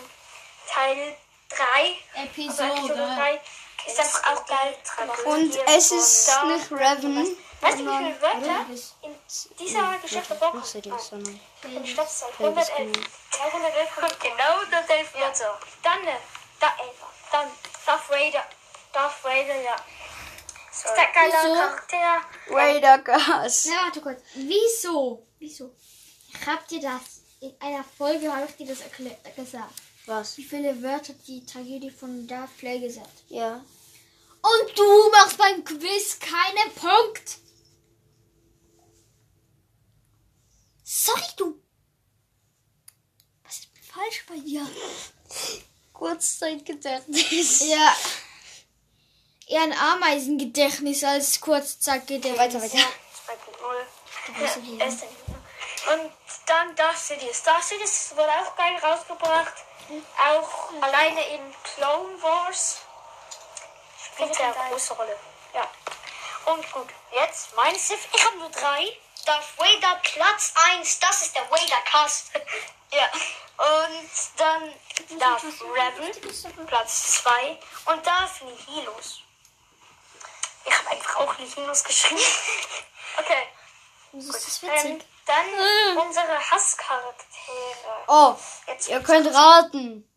Teil 0.71 1.17
3. 1.49 2.23
Episode 2.23 2.93
3 2.95 3.41
ist 3.87 3.99
einfach 3.99 4.33
auch 4.33 4.45
geil. 4.45 4.77
Und 5.25 5.55
es 5.67 5.91
ist 5.91 6.29
nicht 6.45 6.71
Revan. 6.71 7.37
Weißt 7.61 7.79
du, 7.79 7.85
wie 7.85 7.97
viele 7.97 8.21
Wörter 8.21 8.65
in 9.01 9.15
dieser 9.59 9.97
Geschichte 9.97 10.35
vorkommen? 10.35 10.63
sondern 10.63 11.39
In 11.63 11.85
Stadtzeit. 11.87 12.29
111. 12.39 12.95
Ja, 13.37 13.45
111 13.45 13.95
kommt 13.95 14.19
genau 14.19 14.63
das 14.71 14.89
11 14.89 15.13
Wörter. 15.15 15.59
Dann, 15.83 16.07
äh, 16.07 16.17
da, 16.59 16.67
äh, 16.67 16.71
dann 17.31 17.47
Darth 17.85 18.09
Vader. 18.09 18.43
Darth 18.93 19.23
Vader, 19.23 19.61
ja. 19.61 19.75
Ist 20.71 20.85
der 20.85 21.07
geile 21.13 21.33
Wieso? 21.33 21.55
Charakter. 21.55 22.21
Raider 22.49 22.97
Gas. 22.99 23.65
Na, 23.69 23.83
warte 23.85 24.01
kurz. 24.01 24.21
Wieso? 24.35 25.25
Wieso? 25.39 25.73
Ich 26.29 26.45
hab 26.45 26.67
dir 26.67 26.81
das 26.81 27.21
in 27.39 27.55
einer 27.61 27.83
Folge 27.97 28.31
habe 28.31 28.45
ich 28.49 28.55
dir 28.57 28.67
das 28.67 28.79
erklä- 28.79 29.17
gesagt. 29.35 29.73
Was? 30.05 30.37
Wie 30.37 30.43
viele 30.43 30.81
Wörter 30.83 31.13
die 31.27 31.45
Tragödie 31.45 31.89
von 31.91 32.27
Darth 32.27 32.55
Plague 32.57 32.89
sagt. 32.91 33.23
Ja. 33.29 33.55
Und 34.41 34.77
du 34.77 35.09
machst 35.11 35.37
beim 35.37 35.63
Quiz 35.63 36.19
keinen 36.19 36.73
Punkt. 36.75 37.39
Sorry, 40.87 41.23
du. 41.35 41.59
Was 43.43 43.57
ist 43.57 43.69
falsch 43.91 44.23
bei 44.29 44.37
dir? 44.37 44.63
Kurzzeitgedächtnis. 45.93 47.67
Ja. 47.67 47.95
Eher 49.47 49.63
ein 49.63 49.73
Ameisengedächtnis 49.73 51.03
als 51.03 51.41
Kurzzeitgedächtnis. 51.41 52.39
Weiter, 52.39 52.61
weiter. 52.61 52.77
2.0. 52.77 52.85
Ja. 54.77 54.85
Und 55.93 56.11
dann 56.45 56.75
Darth 56.75 56.99
Sidious. 56.99 57.41
Darth 57.41 57.63
Sidious 57.63 58.11
wurde 58.15 58.29
auch 58.29 58.55
geil 58.55 58.77
rausgebracht. 58.77 59.53
Auch 60.19 60.71
alleine 60.81 61.27
in 61.29 61.41
Clone 61.63 62.21
Wars 62.21 62.81
spielt 64.03 64.39
er 64.39 64.55
eine 64.55 64.69
große 64.69 64.93
Rolle. 64.93 65.17
Ja. 65.55 65.67
Und 66.53 66.71
gut, 66.71 66.89
jetzt 67.11 67.55
mein 67.55 67.75
Sith. 67.75 68.07
Ich 68.13 68.23
habe 68.23 68.37
nur 68.37 68.49
drei. 68.49 68.99
Darth 69.25 69.57
Vader 69.57 69.99
Platz 70.03 70.53
1. 70.71 70.99
Das 70.99 71.21
ist 71.23 71.35
der 71.35 71.49
Vader 71.49 71.81
Cast. 71.85 72.31
ja. 72.91 73.09
Und 73.57 74.09
dann 74.37 74.73
Darth 75.19 75.43
Revan 75.43 76.65
Platz 76.67 77.21
2. 77.23 77.59
Und 77.85 78.05
Darth 78.05 78.41
Nihilus. 78.41 79.21
Ich 80.65 80.73
habe 80.77 80.89
einfach 80.91 81.15
auch 81.17 81.37
Nihilus 81.37 81.83
geschrieben. 81.83 82.21
okay. 83.17 83.47
Das 84.13 84.47
ist 84.47 84.63
Ähm, 84.63 84.69
witzig. 84.71 85.07
dann 85.25 85.97
unsere 85.97 86.39
Hasscharaktere. 86.51 88.03
Oh, 88.07 88.35
Jetzt 88.67 88.87
ihr 88.89 89.01
könnt 89.03 89.27
raten. 89.33 90.09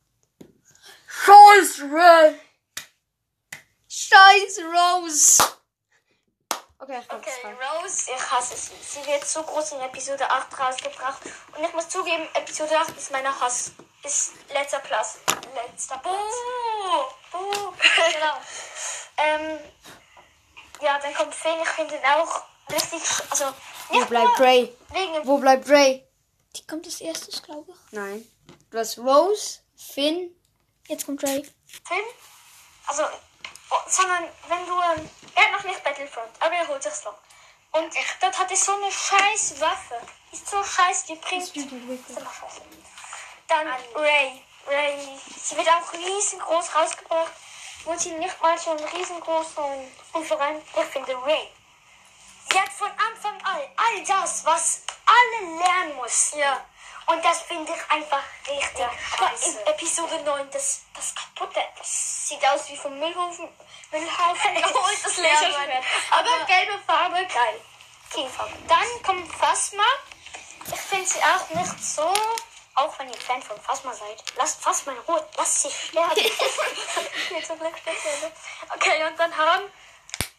Scheiß 1.09 1.81
Red. 1.81 2.41
Scheiß 3.89 4.61
Rose. 4.61 5.43
Okay, 6.89 7.03
ich 7.07 7.13
Okay. 7.13 7.55
Rose, 7.83 8.11
ich 8.11 8.31
hasse 8.31 8.57
sie. 8.57 8.73
Sie 8.81 9.07
wird 9.07 9.23
so 9.27 9.43
groß 9.43 9.73
in 9.73 9.81
Episode 9.81 10.29
8 10.31 10.59
rausgebracht. 10.59 11.21
Und 11.55 11.63
ich 11.63 11.73
muss 11.75 11.87
zugeben, 11.91 12.27
Episode 12.33 12.79
8 12.79 12.97
ist 12.97 13.11
meine 13.11 13.29
Hass. 13.41 13.73
Ist 14.03 14.33
letzter 14.55 14.79
Platz. 14.79 15.19
Letzter 15.55 15.99
Platz. 15.99 16.15
Buh, 16.83 17.39
buh. 17.39 17.73
genau. 18.13 18.37
ähm, 19.19 19.61
ja, 20.81 20.99
dann 20.99 21.13
kommt 21.13 21.35
Finn. 21.35 21.59
Ich 21.63 21.69
finde 21.69 21.95
ihn 21.97 22.05
auch 22.05 22.43
richtig. 22.71 23.03
Also, 23.31 23.53
Wo 23.91 24.05
bleibt 24.07 24.41
Ray? 24.41 24.75
Wo 25.25 25.37
bleibt 25.37 25.69
Ray? 25.69 26.07
Die 26.57 26.67
kommt 26.67 26.87
als 26.87 27.03
erstes, 27.03 27.43
glaube 27.43 27.71
ich. 27.71 27.93
Nein. 27.93 28.27
Du 28.71 28.79
hast 28.79 28.97
Rose, 28.99 29.59
Finn. 29.77 30.35
Jetzt 30.87 31.05
kommt 31.05 31.23
Ray. 31.23 31.43
Finn. 31.67 32.05
Also, 32.87 33.03
sondern 33.87 34.25
wenn 34.49 34.67
du. 34.67 34.73
Ähm, 34.73 35.11
er 35.35 35.45
hat 35.45 35.53
noch 35.53 35.65
nicht 35.65 35.83
Battlefront, 35.85 36.31
aber 36.41 36.55
er 36.55 36.69
holt 36.69 36.83
sich's 36.83 37.05
noch. 37.05 37.19
Und 37.73 37.95
dort 38.21 38.39
hat 38.39 38.51
er 38.51 38.57
so 38.57 38.73
eine 38.73 38.91
scheiß 38.91 39.61
Waffe. 39.61 40.01
Ist 40.33 40.49
so 40.49 40.63
scheiß, 40.63 41.07
scheiße. 41.07 41.53
Dann 43.47 43.69
Ray. 43.95 44.43
Ray. 44.67 45.21
Sie 45.41 45.57
wird 45.57 45.69
auch 45.69 45.93
riesengroß 45.93 46.75
rausgebracht. 46.75 47.33
Und 47.85 48.01
sie 48.01 48.11
nicht 48.13 48.41
mal 48.43 48.59
so 48.59 48.71
einen 48.71 48.85
riesengroßen 48.85 49.93
Lieferant. 50.15 50.63
Ich 50.77 50.85
finde 50.87 51.17
Ray. 51.25 51.51
Sie 52.51 52.61
hat 52.61 52.73
von 52.73 52.91
Anfang 52.91 53.41
an 53.45 53.61
all 53.77 54.05
das, 54.05 54.45
was 54.45 54.83
alle 55.07 55.59
lernen 55.59 55.97
muss. 55.97 56.33
Ja. 56.35 56.65
Und 57.09 57.25
das 57.25 57.41
finde 57.41 57.73
ich 57.73 57.91
einfach 57.91 58.23
richtig 58.47 58.85
Aber 59.17 59.31
scheiße. 59.31 59.67
Episode 59.67 60.23
9, 60.25 60.51
das, 60.51 60.83
das 60.95 61.15
kaputte, 61.15 61.61
das 61.79 62.29
sieht 62.29 62.47
aus 62.47 62.69
wie 62.69 62.77
vom 62.77 62.99
Müllhaufen. 62.99 63.49
Müllhaufen. 63.91 64.51
oh, 64.75 64.89
das 65.03 65.17
Laserschwert. 65.17 65.85
Aber 66.11 66.45
gelbe 66.45 66.79
Farbe, 66.87 67.27
geil. 67.27 67.61
Okay, 68.11 68.29
dann 68.69 69.03
kommt 69.03 69.33
Phasma. 69.35 69.85
Ich 70.67 70.81
finde 70.81 71.07
sie 71.07 71.19
auch 71.21 71.49
nicht 71.55 71.83
so, 71.83 72.13
auch 72.75 72.99
wenn 72.99 73.09
ihr 73.09 73.21
Fan 73.21 73.43
von 73.43 73.59
Phasma 73.63 73.95
seid. 73.95 74.23
Lasst 74.37 74.63
Phasma 74.63 74.93
in 74.93 74.99
Ruhe, 74.99 75.27
lasst 75.39 75.63
sie 75.63 75.71
sterben. 75.71 76.15
Jetzt 76.21 77.47
speziell. 77.47 78.33
Okay, 78.75 79.07
und 79.07 79.19
dann 79.19 79.35
haben, 79.35 79.65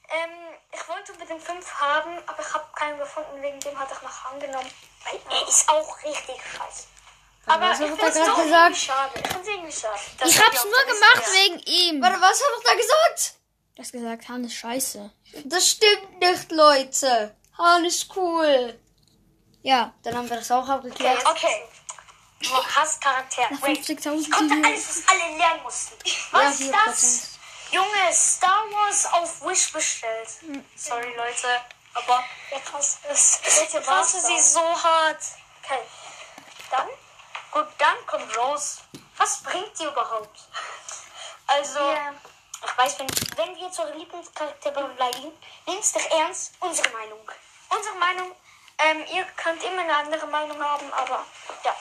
ähm, 0.09 0.58
ich 0.71 0.87
wollte 0.87 1.11
unbedingt 1.13 1.41
fünf 1.43 1.71
haben, 1.79 2.17
aber 2.27 2.41
ich 2.41 2.53
habe 2.53 2.65
keinen 2.75 2.99
gefunden, 2.99 3.41
wegen 3.41 3.59
dem 3.59 3.77
hatte 3.79 3.93
ich 3.95 4.01
noch 4.01 4.25
angenommen. 4.31 4.69
Weil 5.05 5.19
er 5.29 5.47
ist 5.47 5.67
auch 5.69 5.97
richtig 6.03 6.35
scheiße. 6.35 6.83
Aber 7.45 7.69
was 7.69 7.79
ich 7.79 7.89
hat 7.89 7.99
er 7.99 8.07
es 8.09 8.13
gerade 8.15 8.29
doch 8.29 8.43
gesagt? 8.43 8.77
schade. 8.77 9.11
Ich 9.15 9.27
finde 9.27 9.41
es 9.41 9.47
irgendwie 9.47 9.71
schade. 9.71 9.99
dass 10.19 10.29
Ich 10.29 10.37
er 10.39 10.45
hab's 10.45 10.63
nur 10.65 10.93
gemacht 10.93 11.15
Liste 11.17 11.33
wegen 11.33 11.59
ihm. 11.65 12.01
Warte, 12.01 12.21
was 12.21 12.41
hab 12.43 12.57
ich 12.59 12.63
da 12.65 12.75
gesagt? 12.75 13.33
Du 13.75 13.81
hast 13.81 13.91
gesagt, 13.91 14.29
Han 14.29 14.43
ist 14.43 14.53
scheiße. 14.55 15.11
Das 15.45 15.67
stimmt 15.69 16.19
nicht, 16.19 16.51
Leute. 16.51 17.35
Han 17.57 17.85
ist 17.85 18.15
cool. 18.15 18.79
Ja. 19.63 19.93
Dann 20.03 20.15
haben 20.17 20.29
wir 20.29 20.37
das 20.37 20.51
auch 20.51 20.67
abgeklärt. 20.67 21.25
Okay. 21.25 21.63
Du 22.41 22.49
hast 22.75 23.01
Charakter. 23.01 23.41
Nach 23.49 23.61
Wait. 23.63 23.79
50.000 23.79 24.29
Kommt 24.29 24.51
da 24.51 24.55
Videos. 24.55 24.65
alles, 24.65 24.87
was 24.87 25.07
alle 25.07 25.37
lernen 25.37 25.63
mussten. 25.63 25.95
Was 26.31 26.59
ist 26.59 26.73
das? 26.73 27.28
Junge, 27.71 28.13
Star 28.13 28.63
Wars 28.71 29.05
auf 29.13 29.41
Wish 29.41 29.71
bestellt. 29.71 30.29
Sorry, 30.75 31.13
Leute. 31.15 31.61
Aber 31.93 32.23
ich 32.51 32.73
hasse 32.73 32.97
es. 33.09 33.41
Ich 33.43 33.87
hasse 33.87 34.19
sie 34.21 34.39
so 34.39 34.61
hart. 34.61 35.21
Okay. 35.63 35.79
Dann? 36.71 36.87
Gut, 37.51 37.67
dann 37.77 38.05
kommt 38.05 38.37
Rose. 38.37 38.79
Was 39.17 39.41
bringt 39.41 39.75
sie 39.75 39.85
überhaupt? 39.85 40.39
Also, 41.47 41.79
ich 42.63 42.77
weiß, 42.77 42.99
wenn, 42.99 43.07
wenn 43.37 43.55
wir 43.55 43.71
zu 43.71 43.81
eurem 43.81 43.97
Lieblingscharakter 43.97 44.71
bleiben, 44.71 45.31
nimmst 45.65 45.95
dich 45.95 46.11
ernst. 46.11 46.53
Unsere 46.59 46.89
Meinung. 46.89 47.31
Unsere 47.69 47.95
Meinung. 47.95 48.35
Ähm, 48.77 49.05
ihr 49.11 49.25
könnt 49.35 49.63
immer 49.63 49.81
eine 49.81 49.97
andere 49.97 50.27
Meinung 50.27 50.63
haben, 50.63 50.93
aber 50.93 51.25
ja. 51.63 51.75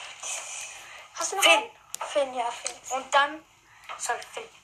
Hast 1.15 1.31
du 1.31 1.35
noch 1.37 1.43
Finn. 1.43 1.63
Finn, 2.11 2.33
ja, 2.33 2.49
Finn. 2.51 2.75
Und 2.89 3.13
dann, 3.13 3.45
sorry, 3.97 4.19
Finn. 4.33 4.58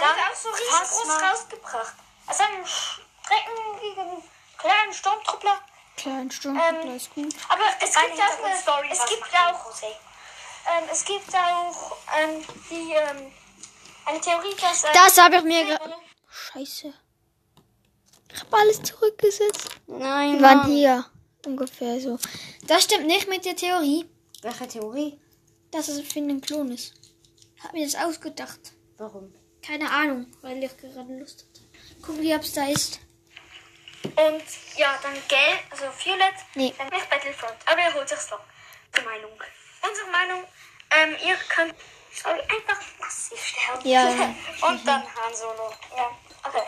Er 0.00 0.06
Dann 0.08 0.16
wird 0.16 0.26
auch 0.30 0.36
so 0.36 0.48
riesengroß 0.50 1.06
Phasma. 1.08 1.30
rausgebracht. 1.30 1.94
Also 2.26 2.42
einen 2.44 2.66
streckenwiegenden 2.66 4.22
kleinen 4.58 4.92
Sturmtruppler. 4.92 5.60
Kleinen 5.96 6.30
Sturm, 6.30 6.60
Ähm, 6.60 6.96
ist 6.96 7.12
gut. 7.14 7.34
Aber 7.48 7.64
es 7.82 7.96
Eine 7.96 8.08
gibt 8.08 8.20
auch 8.20 8.24
eine, 8.24 8.54
Hintergrundstory, 8.54 8.88
es 8.92 9.06
gibt 9.06 9.34
auch, 9.34 9.82
ähm, 9.82 10.84
es 10.92 11.04
gibt 11.04 11.34
auch 11.34 11.96
ähm, 12.16 12.44
die, 12.70 12.92
ähm, 12.92 13.32
eine 14.06 14.20
Theorie, 14.20 14.54
dass 14.60 14.84
ähm, 14.84 14.90
Das 14.94 15.18
habe 15.18 15.36
ich 15.36 15.42
mir 15.42 15.64
gerade. 15.64 15.94
Scheiße. 16.30 16.94
Ich 18.30 18.40
habe 18.40 18.56
alles 18.58 18.82
zurückgesetzt. 18.82 19.68
Nein, 19.86 20.34
Wir 20.34 20.42
waren 20.42 20.66
hier. 20.66 21.04
Ungefähr 21.46 21.98
so. 22.00 22.18
Das 22.66 22.84
stimmt 22.84 23.06
nicht 23.06 23.28
mit 23.28 23.44
der 23.44 23.56
Theorie, 23.56 24.08
Welche 24.42 24.68
Theorie? 24.68 25.20
dass 25.70 25.88
es 25.88 26.00
Finn 26.12 26.28
ein 26.30 26.40
Klon 26.40 26.70
ist. 26.72 26.94
Ich 27.56 27.64
habe 27.64 27.76
mir 27.78 27.84
das 27.86 27.96
ausgedacht. 27.96 28.60
Warum? 28.98 29.32
Keine 29.68 29.90
Ahnung, 29.90 30.26
weil 30.40 30.64
ich 30.64 30.74
gerade 30.78 31.18
Lust 31.18 31.44
hatte. 31.44 32.00
Gucken, 32.00 32.22
wie 32.22 32.34
ob 32.34 32.40
es 32.40 32.54
da 32.54 32.66
ist. 32.68 33.00
Und 34.02 34.42
ja, 34.78 34.98
dann 35.02 35.12
gelb, 35.28 35.60
also 35.68 35.84
violett. 36.02 36.36
Nee. 36.54 36.72
Dann 36.78 36.88
nicht 36.88 37.10
Battlefront. 37.10 37.56
Aber 37.66 37.78
er 37.78 37.92
holt 37.92 38.08
sich's 38.08 38.30
noch. 38.30 38.40
Die 38.96 39.04
Meinung. 39.04 39.30
Unsere 39.86 40.10
Meinung, 40.10 40.44
ähm, 40.90 41.16
ihr 41.22 41.36
könnt 41.50 41.74
sorry, 42.14 42.40
einfach 42.40 42.80
massiv 42.98 43.44
sterben. 43.44 43.86
Ja. 43.86 44.06
Und 44.68 44.86
dann 44.86 45.02
Han 45.02 45.34
Solo. 45.34 45.70
Ja, 45.94 46.16
okay. 46.44 46.62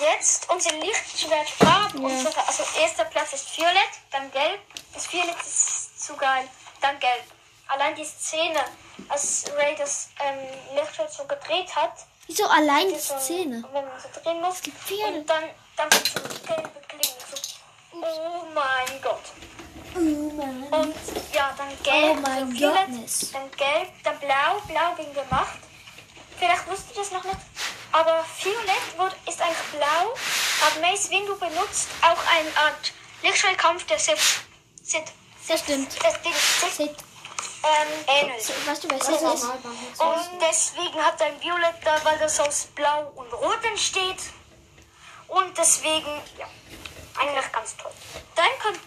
Jetzt 0.00 0.50
unsere 0.50 0.74
Lichtschwertfarben. 0.80 2.04
Unsere, 2.04 2.44
also 2.44 2.64
erster 2.80 3.04
Platz 3.04 3.34
ist 3.34 3.56
violett, 3.56 3.92
dann 4.10 4.28
gelb. 4.32 4.60
Das 4.92 5.12
violett 5.12 5.40
ist 5.40 6.04
zu 6.04 6.16
geil. 6.16 6.48
Dann 6.80 6.98
gelb. 6.98 7.22
Allein 7.68 7.94
die 7.94 8.04
Szene, 8.04 8.64
als 9.08 9.44
Ray 9.54 9.76
das 9.76 10.10
ähm, 10.18 10.74
Lichtschwert 10.74 11.12
so 11.12 11.24
gedreht 11.24 11.76
hat, 11.76 12.04
Wieso 12.26 12.46
allein 12.46 12.88
die 12.88 12.98
so, 12.98 13.18
Szene? 13.18 13.62
wenn 13.72 13.84
man 13.84 14.00
so 14.00 14.20
drehen 14.22 14.40
muss. 14.40 14.60
viele. 14.84 15.06
Und 15.06 15.26
dann, 15.28 15.44
dann 15.76 15.90
kommt 15.90 16.06
so 16.06 16.20
eine 16.20 16.38
gelbe 16.62 16.80
Klinge. 16.88 17.14
So, 17.30 18.00
oh 18.00 18.44
mein 18.54 19.02
Gott. 19.02 19.22
Und 19.94 20.94
ja, 21.34 21.54
dann 21.56 21.68
gelb, 21.82 22.16
Oh 22.16 22.20
mein 22.22 22.52
violett, 22.52 22.76
Gottness. 22.88 23.30
dann 23.32 23.50
gelb, 23.52 23.88
dann 24.04 24.18
blau, 24.20 24.60
blau 24.66 24.96
wegen 24.96 25.12
der 25.14 25.24
Macht. 25.30 25.58
Vielleicht 26.38 26.66
wusst 26.68 26.84
ihr 26.90 26.96
das 26.96 27.10
noch 27.10 27.24
nicht. 27.24 27.36
Aber 27.92 28.24
violett 28.42 28.98
wird, 28.98 29.14
ist 29.28 29.40
eigentlich 29.42 29.70
blau. 29.72 30.14
Aber 30.66 30.80
Mace 30.80 31.10
Windu 31.10 31.36
benutzt 31.38 31.88
auch 32.00 32.16
eine 32.34 32.48
Art 32.56 32.92
Lichtschwellkampf, 33.22 33.84
der 33.86 33.98
Sith. 33.98 34.40
Sith. 34.82 35.12
Das 35.46 35.60
stimmt. 35.60 35.92
Das 36.02 36.22
Ding 36.22 36.32
Sith. 36.32 36.90
Ähm, 37.64 38.04
ähnelt. 38.08 38.66
Weißt 38.66 38.84
du, 38.84 38.88
ist? 38.88 39.44
Und 40.00 40.40
deswegen 40.40 41.04
hat 41.04 41.20
er 41.20 41.28
ein 41.28 41.40
Violett 41.40 41.76
da, 41.84 42.04
weil 42.04 42.18
das 42.18 42.40
aus 42.40 42.66
Blau 42.74 43.12
und 43.14 43.32
Rot 43.32 43.64
entsteht. 43.64 44.18
Und 45.28 45.56
deswegen, 45.56 46.10
ja, 46.38 46.46
eigentlich 47.18 47.52
ganz 47.52 47.76
toll. 47.76 47.92
Dann 48.34 48.50
kommt, 48.60 48.80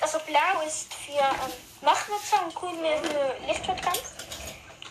also 0.00 0.18
Blau 0.20 0.66
ist 0.66 0.92
für 0.94 1.18
ähm, 1.18 1.52
Machtnutzer 1.82 2.42
und 2.44 2.54
Grün 2.54 2.80
mehr 2.80 2.98
für 3.02 3.36
Lichtschwertkampf. 3.46 4.02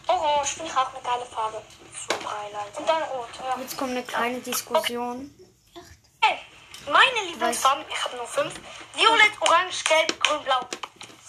Orange 0.07 0.53
finde 0.53 0.71
ich 0.71 0.77
auch 0.77 0.93
eine 0.93 1.01
geile 1.03 1.25
Farbe. 1.25 1.61
Super 2.09 2.39
Highlight. 2.39 2.77
Und 2.77 2.87
dann 2.87 3.03
Rot, 3.03 3.29
ja. 3.39 3.59
Jetzt 3.59 3.77
kommt 3.77 3.91
eine 3.91 4.03
kleine 4.03 4.39
Diskussion. 4.41 5.33
Hey, 6.21 6.39
meine 6.85 7.27
Lieblingsfarben, 7.29 7.83
ich 7.89 8.03
habe 8.03 8.17
nur 8.17 8.27
fünf. 8.27 8.53
Violett, 8.93 9.31
Orange, 9.41 9.83
Gelb, 9.85 10.23
Grün, 10.23 10.43
Blau. 10.43 10.59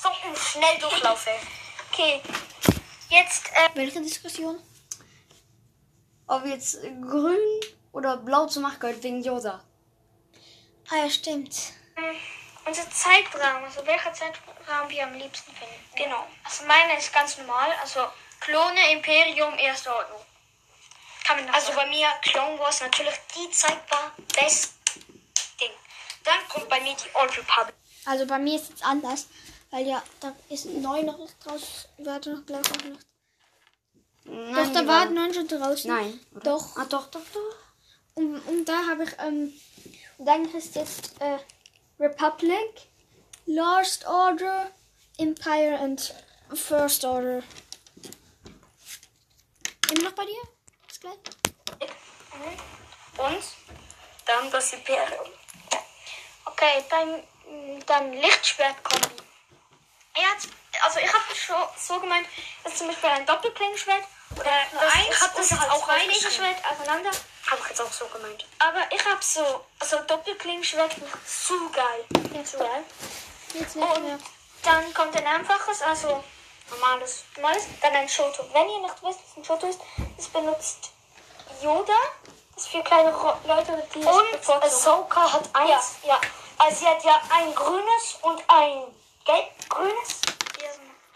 So 0.00 0.08
ein 0.10 0.36
Schnelldurchlauf, 0.36 1.26
ey. 1.26 1.40
Okay, 1.96 2.20
jetzt, 3.08 3.46
äh, 3.52 3.68
Welche 3.74 4.02
Diskussion? 4.02 4.58
Ob 6.26 6.44
jetzt 6.44 6.82
grün 6.82 7.38
oder 7.92 8.16
blau 8.16 8.48
zu 8.48 8.58
machen 8.58 8.80
gehört 8.80 9.00
wegen 9.04 9.22
Yoda. 9.22 9.62
Ah 10.90 10.96
ja, 10.96 11.08
stimmt. 11.08 11.54
Ähm, 11.96 12.16
Unser 12.66 12.90
Zeitraum, 12.90 13.62
also 13.62 13.86
welcher 13.86 14.12
Zeitraum 14.12 14.88
wir 14.88 15.04
am 15.04 15.14
liebsten 15.14 15.52
finden. 15.52 15.74
Genau. 15.94 16.26
Also 16.42 16.64
meine 16.64 16.98
ist 16.98 17.12
ganz 17.12 17.38
normal, 17.38 17.70
also 17.80 18.00
Klone, 18.40 18.92
Imperium, 18.92 19.56
Erste 19.56 19.94
Ordnung. 19.94 20.22
Kann 21.22 21.44
man 21.44 21.54
also 21.54 21.72
bei 21.74 21.86
mir 21.86 22.08
Clone 22.22 22.58
Wars 22.58 22.80
natürlich 22.80 23.14
die 23.36 23.48
Zeit 23.52 23.78
war 23.88 24.10
best 24.34 24.74
Ding. 25.60 25.70
Dann 26.24 26.48
kommt 26.48 26.68
bei 26.68 26.80
mir 26.80 26.96
die 26.96 27.14
Old 27.14 27.38
Republic. 27.38 27.76
Also 28.04 28.26
bei 28.26 28.40
mir 28.40 28.56
ist 28.56 28.72
es 28.74 28.82
anders, 28.82 29.28
weil 29.74 29.88
ja, 29.88 30.00
da 30.20 30.32
ist 30.50 30.66
neu 30.66 31.02
noch 31.02 31.18
nicht 31.18 31.34
draußen. 31.44 31.88
Warte 31.98 32.30
noch, 32.32 32.46
gleich 32.46 32.62
noch 32.70 32.84
nicht. 32.84 33.06
Nein, 34.22 34.54
Doch, 34.54 34.72
da 34.72 34.86
war 34.86 35.00
waren- 35.00 35.14
neun 35.14 35.34
schon 35.34 35.48
draußen. 35.48 35.90
Nein. 35.90 36.20
Oder? 36.30 36.40
Doch. 36.42 36.76
Ah, 36.76 36.84
doch, 36.84 37.08
doch, 37.08 37.20
doch. 37.32 37.56
Und, 38.14 38.38
und 38.46 38.64
da 38.66 38.86
habe 38.88 39.02
ich, 39.02 39.10
ähm, 39.18 39.52
dann 40.18 40.44
ist 40.54 40.76
jetzt 40.76 41.20
äh, 41.20 41.38
Republic, 41.98 42.82
Lost 43.46 44.06
Order, 44.06 44.70
Empire 45.18 45.80
und 45.82 46.14
First 46.54 47.04
Order. 47.04 47.42
Immer 49.90 50.04
noch 50.04 50.12
bei 50.12 50.24
dir? 50.24 50.42
Ist 50.88 51.00
gleich. 51.00 51.18
Und 53.18 53.44
dann 54.24 54.50
das 54.52 54.72
Imperium. 54.72 55.26
Okay, 56.44 56.84
dann, 56.88 57.24
dann 57.86 58.12
Lichtschwertkombi. 58.12 59.23
Er 60.14 60.30
hat, 60.30 60.38
also 60.84 60.98
ich 61.00 61.12
habe 61.12 61.34
schon 61.34 61.56
so 61.76 62.00
gemeint, 62.00 62.26
das 62.62 62.72
ist 62.72 62.78
zum 62.78 62.88
Beispiel 62.88 63.10
ein 63.10 63.26
Doppelklingenschwert 63.26 64.04
oder 64.38 64.50
habe 64.50 65.32
das 65.36 65.52
auch 65.52 65.88
ein 65.88 66.08
Lichtschwert 66.08 66.56
aufeinander. 66.70 67.10
Habe 67.50 67.60
ich 67.62 67.68
jetzt 67.68 67.82
auch 67.82 67.92
so 67.92 68.06
gemeint. 68.06 68.46
Aber 68.58 68.80
ich 68.90 69.04
habe 69.04 69.22
so, 69.22 69.64
also 69.78 69.98
Doppelklingenschwert 70.06 70.94
finde 70.94 71.10
ich 71.12 71.46
zu 71.46 71.70
geil. 71.70 72.04
Finde 72.10 72.44
zu 72.44 72.58
geil. 72.58 72.84
Jetzt 73.54 73.76
nicht 73.76 73.76
mehr. 73.76 73.96
Und 73.96 74.22
dann 74.62 74.94
kommt 74.94 75.16
ein 75.16 75.26
einfaches, 75.26 75.82
also 75.82 76.24
normales, 76.70 77.24
normales, 77.36 77.64
dann 77.82 77.94
ein 77.94 78.08
Shoto. 78.08 78.48
Wenn 78.52 78.68
ihr 78.70 78.78
nicht 78.78 79.02
wisst, 79.02 79.20
was 79.20 79.36
ein 79.36 79.44
Shoto 79.44 79.66
ist, 79.66 79.80
das 80.16 80.28
benutzt 80.28 80.90
Yoda. 81.60 81.92
Das 82.54 82.64
ist 82.64 82.70
für 82.70 82.82
kleine 82.82 83.10
Leute, 83.46 83.88
die 83.94 83.98
Und. 83.98 84.62
Ahsoka 84.62 85.32
hat 85.32 85.48
eins. 85.54 85.96
Ja, 86.02 86.08
ja. 86.08 86.20
Also 86.58 86.76
sie 86.76 86.86
hat 86.86 87.04
ja 87.04 87.20
ein 87.30 87.54
grünes 87.54 88.18
und 88.22 88.42
ein 88.48 88.94
gelb-grünes. 89.24 90.20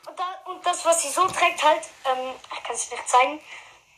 Und, 0.07 0.19
da, 0.19 0.25
und 0.47 0.65
das, 0.67 0.85
was 0.85 1.03
sie 1.03 1.11
so 1.11 1.27
trägt, 1.29 1.63
halt, 1.63 1.83
ähm, 2.07 2.35
ich 2.57 2.63
kann 2.65 2.75
es 2.75 2.91
nicht 2.91 3.09
zeigen. 3.09 3.41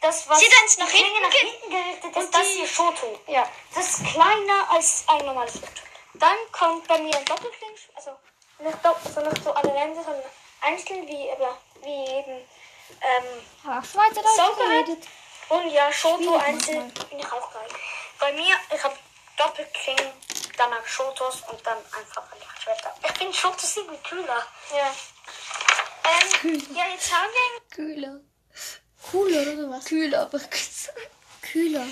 Das, 0.00 0.28
was 0.28 0.40
Sie 0.40 0.46
eins 0.62 0.78
nach 0.78 0.86
die 0.86 0.92
Klinge 0.96 1.08
hinten 1.10 1.22
nach 1.22 1.32
hinten 1.34 1.70
gerichtet 1.70 2.16
ist, 2.16 2.34
das 2.34 2.48
die- 2.48 2.54
hier 2.54 2.66
Shoto. 2.66 3.20
Ja. 3.26 3.48
Das 3.74 3.86
ist 3.90 4.04
kleiner 4.06 4.70
als 4.70 5.04
ein 5.08 5.24
normales 5.26 5.54
Licht. 5.54 5.82
Dann 6.14 6.36
kommt 6.52 6.88
bei 6.88 6.98
mir 6.98 7.14
ein 7.16 7.24
Doppelkling, 7.26 7.70
also 7.94 8.16
nicht, 8.58 8.84
dopp 8.84 8.98
also 9.04 9.20
nicht 9.20 9.44
so 9.44 9.52
alle 9.52 9.72
Länder, 9.72 10.02
sondern 10.02 10.22
einzeln 10.62 11.06
wie, 11.06 11.30
aber 11.30 11.56
wie 11.82 12.10
eben 12.18 12.48
ähm, 13.02 13.82
Schweizerdeutsch 13.84 14.36
Sauber. 14.36 14.64
geredet. 14.64 15.06
und 15.50 15.68
ja, 15.70 15.92
Schoto 15.92 16.36
einzeln 16.36 16.92
finde 17.08 17.24
ich 17.24 17.32
auch 17.32 17.52
geil. 17.52 17.68
Bei 18.18 18.32
mir, 18.32 18.56
ich 18.74 18.82
habe 18.82 18.96
Doppelklingen, 19.36 20.12
danach 20.60 20.86
Schotos 20.86 21.42
und 21.50 21.66
dann 21.66 21.78
einfach 21.78 22.30
ein 22.30 22.38
Lichtschwerter. 22.38 22.94
Ich 23.02 23.18
finde 23.18 23.34
Schotos 23.34 23.76
irgendwie 23.76 23.98
cooler. 24.08 24.46
Ja. 24.76 24.94
Ähm, 26.44 26.66
ja, 26.74 26.84
jetzt 26.92 27.12
haben 27.12 27.30
wir 27.32 27.76
Kühler. 27.76 28.20
Cooler 29.10 29.42
oder 29.42 29.56
sowas? 29.56 29.84
Kühler, 29.86 30.20
aber 30.22 30.40
Kühler. 31.40 31.86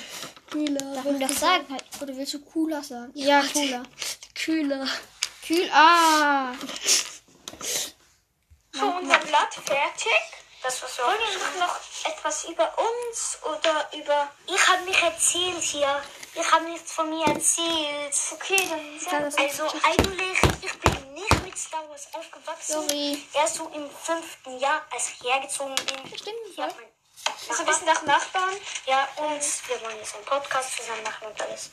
Kühler. 0.50 0.94
Darf 0.94 1.04
man 1.04 1.20
das 1.20 1.40
sagen? 1.40 1.66
halt? 1.70 1.84
Oder 2.00 2.16
willst 2.16 2.34
du 2.34 2.44
cooler 2.44 2.82
sagen? 2.82 3.10
Ja, 3.14 3.42
cooler. 3.52 3.82
Kühler. 4.34 4.86
Kühl. 5.46 5.70
Ah. 5.72 6.52
schon 8.74 8.96
unser 8.96 9.18
Blatt 9.18 9.54
fertig. 9.54 10.20
Das 10.62 10.82
was 10.82 10.98
wir 10.98 11.04
Wollen 11.04 11.18
wir 11.20 11.60
noch 11.60 11.80
etwas 12.04 12.44
über 12.44 12.70
uns 12.78 13.38
oder 13.42 13.88
über... 13.98 14.30
Ich 14.46 14.68
habe 14.68 14.84
mich 14.84 15.00
erzählt 15.02 15.62
hier. 15.62 16.02
Ich 16.34 16.52
habe 16.52 16.64
nichts 16.66 16.92
von 16.92 17.10
mir 17.10 17.26
erzählt. 17.26 18.14
Okay, 18.32 18.68
dann 18.68 19.10
kann 19.10 19.24
das 19.24 19.36
Also 19.36 19.64
eigentlich, 19.82 20.38
ich 20.62 20.78
bin 20.80 21.14
nicht 21.14 21.42
mit 21.44 21.58
Star 21.58 21.88
Wars 21.88 22.08
aufgewachsen. 22.12 22.72
Sorry. 22.88 23.22
Erst 23.34 23.54
so 23.56 23.68
im 23.74 23.90
fünften 23.90 24.58
Jahr, 24.58 24.82
als 24.92 25.10
ich 25.10 25.28
hergezogen 25.28 25.74
bin. 25.74 26.16
Stimmt, 26.18 26.56
Ja, 26.56 26.68
voll. 26.68 26.74
mein 26.78 27.48
Also 27.50 27.62
ein 27.62 27.66
bisschen 27.66 27.86
nach 27.86 28.02
Nachbarn. 28.02 28.54
Ja, 28.86 29.08
und 29.16 29.40
wir 29.68 29.82
wollen 29.82 29.96
jetzt 29.98 30.14
einen 30.14 30.24
Podcast 30.24 30.76
zusammen 30.76 31.02
machen 31.02 31.26
und 31.26 31.40
alles. 31.40 31.70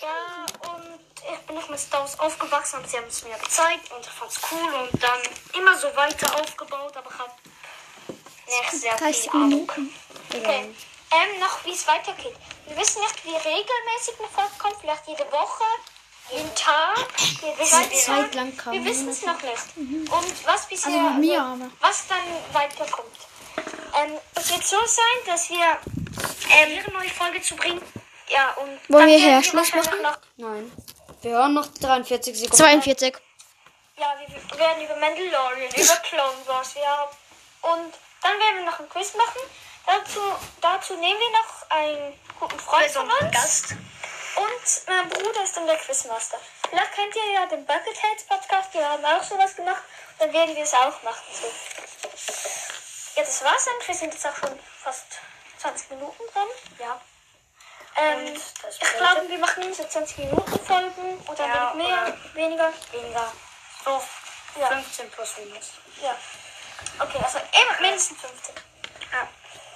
Ja, 0.00 0.46
und 0.72 1.00
ich 1.32 1.46
bin 1.46 1.56
nicht 1.56 1.70
mit 1.70 1.78
Star 1.80 2.00
Wars 2.00 2.18
aufgewachsen, 2.18 2.76
aber 2.76 2.88
sie 2.88 2.96
haben 2.96 3.06
es 3.06 3.22
mir 3.24 3.36
gezeigt 3.38 3.90
und 3.92 4.00
ich 4.04 4.12
fand's 4.12 4.40
cool 4.50 4.74
und 4.74 5.02
dann 5.02 5.20
immer 5.54 5.76
so 5.78 5.94
weiter 5.94 6.34
aufgebaut, 6.40 6.96
aber 6.96 7.10
ich 7.10 7.18
habe 7.18 7.32
nicht 8.46 8.70
sehr 8.82 8.96
30 8.96 9.22
viel 9.22 9.30
Ahnung. 9.40 9.72
Okay. 10.34 10.74
Ähm, 11.10 11.40
noch 11.40 11.64
wie 11.64 11.70
es 11.72 11.86
weitergeht. 11.86 12.34
Wir 12.66 12.76
wissen 12.76 13.00
nicht, 13.02 13.24
wie 13.24 13.30
regelmäßig 13.36 14.14
eine 14.18 14.28
Folge 14.28 14.50
kommt, 14.58 14.76
vielleicht 14.80 15.06
jede 15.06 15.30
Woche, 15.30 15.64
jeden 16.30 16.54
Tag. 16.54 16.96
Wir 17.40 17.58
wissen 18.84 19.08
es 19.08 19.22
noch 19.22 19.40
nicht. 19.42 20.10
Und 20.10 20.46
was 20.46 20.66
bisher, 20.66 20.92
Also 20.92 21.10
mit 21.10 21.18
mir 21.20 21.42
aber. 21.42 21.70
was 21.80 22.06
dann 22.08 22.18
weiterkommt. 22.52 23.16
Ähm, 23.96 24.18
es 24.34 24.50
wird 24.50 24.66
so 24.66 24.76
sein, 24.86 25.04
dass 25.26 25.48
wir 25.50 25.78
ähm, 26.50 26.78
eine 26.84 26.92
neue 26.92 27.10
Folge 27.10 27.40
zu 27.40 27.54
bringen. 27.56 27.82
Ja, 28.28 28.52
und 28.54 28.68
Wollen 28.68 28.80
dann 28.88 29.06
wir 29.08 29.18
hier 29.18 29.42
Schluss 29.42 29.72
machen? 29.74 30.02
Noch, 30.02 30.18
Nein. 30.36 30.72
Wir 31.22 31.32
hören 31.32 31.54
noch 31.54 31.66
43 31.66 32.34
Sekunden. 32.36 32.56
42. 32.56 33.16
ja, 33.96 34.14
wir 34.18 34.58
werden 34.58 34.84
über 34.84 34.96
Mandalorian, 34.96 35.70
über 35.74 35.96
Clone 36.02 36.46
Wars, 36.46 36.74
ja. 36.74 37.08
Und 37.62 37.94
dann 38.22 38.32
werden 38.40 38.56
wir 38.56 38.64
noch 38.64 38.80
ein 38.80 38.88
Quiz 38.88 39.14
machen. 39.14 39.40
Dazu, 39.86 40.20
dazu 40.60 40.96
nehmen 40.96 41.20
wir 41.20 41.30
noch 41.30 41.70
einen 41.70 42.20
guten 42.40 42.58
Freund 42.60 42.90
von 42.90 43.10
uns. 43.10 43.30
Gast. 43.32 43.72
Und 44.36 44.88
mein 44.88 45.08
Bruder 45.10 45.42
ist 45.44 45.56
dann 45.56 45.66
der 45.66 45.76
Quizmaster. 45.76 46.38
Vielleicht 46.68 46.92
kennt 46.92 47.14
ihr 47.14 47.32
ja 47.32 47.46
den 47.46 47.64
Bucketheads 47.66 48.24
Podcast, 48.26 48.70
die 48.74 48.82
haben 48.84 49.04
auch 49.04 49.22
sowas 49.22 49.54
gemacht. 49.54 49.82
Dann 50.18 50.32
werden 50.32 50.56
wir 50.56 50.62
es 50.62 50.74
auch 50.74 51.02
machen. 51.02 51.22
So. 51.32 51.46
Ja, 53.16 53.22
das 53.24 53.44
war's 53.44 53.64
dann. 53.66 53.86
Wir 53.86 53.94
sind 53.94 54.12
jetzt 54.12 54.26
auch 54.26 54.36
schon 54.36 54.58
fast 54.82 55.04
20 55.58 55.90
Minuten 55.90 56.22
dran. 56.32 56.48
Ja. 56.78 57.00
Ähm, 57.96 58.34
ich 58.34 58.80
glaube, 58.96 59.28
wir 59.28 59.38
machen 59.38 59.72
so 59.72 59.84
20 59.84 60.18
Minuten 60.18 60.66
Folgen 60.66 61.20
oder 61.28 61.46
Ja, 61.46 61.72
wenig 61.74 61.86
mehr, 61.88 62.02
oder- 62.02 62.34
weniger. 62.34 62.72
Weniger. 62.90 63.32
So 63.84 64.02
Ja. 64.60 64.68
15 64.68 65.10
plus 65.10 65.36
minus. 65.38 65.70
Ja. 66.02 66.16
Okay, 66.98 67.18
also 67.22 67.38
immer 67.38 67.80
mindestens 67.80 68.20
15. 68.20 68.54
Ja. 69.12 69.28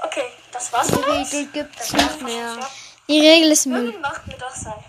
Okay, 0.05 0.27
das 0.53 0.73
war's 0.73 0.91
uns. 0.91 1.07
Regel 1.07 1.47
gibt's 1.53 1.93
nicht 1.93 2.23
mehr. 2.23 2.57
ja. 2.59 2.71
Die 3.09 3.21
Regel 3.21 3.53
ist 3.53 3.67
Müll. 3.67 3.99
Macht 3.99 4.27
mir 4.27 4.37
doch 4.37 4.55
sein. 4.55 4.85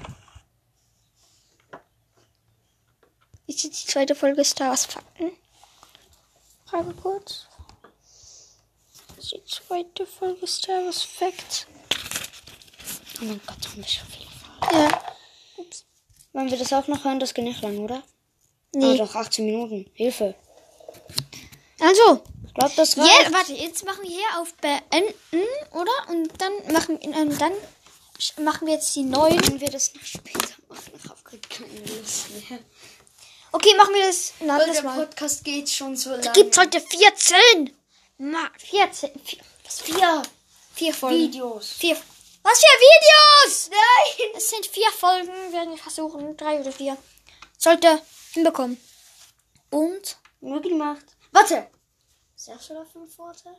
Ist 3.48 3.64
jetzt 3.64 3.84
die 3.84 3.88
zweite 3.88 4.14
Folge 4.16 4.44
Star 4.44 4.70
Wars 4.70 4.86
Fakten? 4.86 5.32
Frage 6.66 6.94
kurz. 6.94 7.48
Ist 9.18 9.32
die 9.32 9.44
zweite 9.46 10.06
Folge 10.06 10.46
Star 10.48 10.86
Wars 10.86 11.02
Facts? 11.02 11.66
Oh 13.22 13.26
mein 13.26 13.42
Gott, 13.46 13.68
haben 13.68 13.78
wir 13.78 13.88
schon 13.88 14.08
viele. 14.08 14.80
Ja. 14.80 15.02
Wollen 16.34 16.52
wir 16.52 16.58
das 16.58 16.72
auch 16.74 16.88
noch 16.88 17.04
hören? 17.04 17.20
Das 17.20 17.34
geht 17.34 17.44
nicht 17.46 17.62
lang, 17.64 17.80
oder? 17.80 18.04
Nee. 18.74 18.98
doch, 18.98 19.16
18 19.16 19.46
Minuten. 19.46 19.90
Hilfe. 19.94 20.36
Also, 21.80 22.24
Ich 22.50 22.56
glaube, 22.56 22.74
das 22.76 22.96
ja, 22.96 23.04
reicht. 23.04 23.32
warte, 23.32 23.54
jetzt 23.54 23.86
machen 23.86 24.04
wir 24.04 24.10
hier 24.10 24.40
auf 24.40 24.54
Beenden, 24.56 25.48
oder? 25.72 26.10
Und 26.10 26.30
dann 26.42 26.74
machen, 26.74 27.00
ähm, 27.02 27.38
dann 27.38 27.54
machen 28.44 28.66
wir 28.68 28.74
jetzt 28.74 28.96
die 28.96 29.04
neuen. 29.04 29.40
Können 29.40 29.62
wir 29.62 29.70
das 29.70 29.94
noch 29.94 30.04
später 30.04 30.50
machen? 30.68 30.92
Ich 30.98 31.10
habe 31.10 31.22
gerade 31.24 31.48
keine 31.48 31.80
Lust 31.86 32.30
mehr. 32.50 32.60
Okay, 33.52 33.76
machen 33.78 33.94
wir 33.94 34.08
das 34.08 34.34
ein 34.40 34.48
Weil 34.48 34.62
anderes 34.62 34.74
der 34.74 34.84
Mal. 34.84 35.06
Podcast 35.06 35.44
geht 35.44 35.70
schon 35.70 35.96
so 35.96 36.10
lange. 36.10 36.32
Gibt's 36.32 36.58
heute 36.58 36.82
14? 36.82 37.72
Ma, 38.18 38.50
14. 38.58 39.12
Vier, 39.24 39.40
was, 39.64 39.82
vier? 39.82 40.24
Vier 40.74 40.94
Folgen. 40.94 41.18
Videos. 41.20 41.70
Vier. 41.78 41.96
Was 42.42 42.60
für 42.60 43.46
Videos? 43.46 43.70
Nein! 43.70 44.32
Es 44.36 44.50
sind 44.50 44.66
vier 44.66 44.92
Folgen, 44.92 45.54
werden 45.54 45.72
wir 45.72 45.78
versuchen. 45.78 46.36
Drei 46.36 46.60
oder 46.60 46.72
vier. 46.72 46.98
Sollte 47.58 48.02
hinbekommen. 48.34 48.78
Und? 49.70 50.18
Nur 50.42 50.62
gemacht. 50.62 51.06
Warte. 51.32 51.68
Sechs 52.40 52.72
oder 52.72 52.86
fünf 52.86 53.18
Worte? 53.18 53.54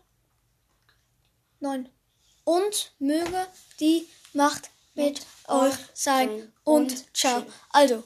Neun. 1.59 1.91
Und 2.45 2.95
möge 2.99 3.47
die 3.79 4.09
Macht 4.33 4.71
mit 4.95 5.21
euch 5.49 5.75
sein. 5.93 6.51
Und 6.65 7.15
ciao. 7.15 7.45
Also. 7.69 8.03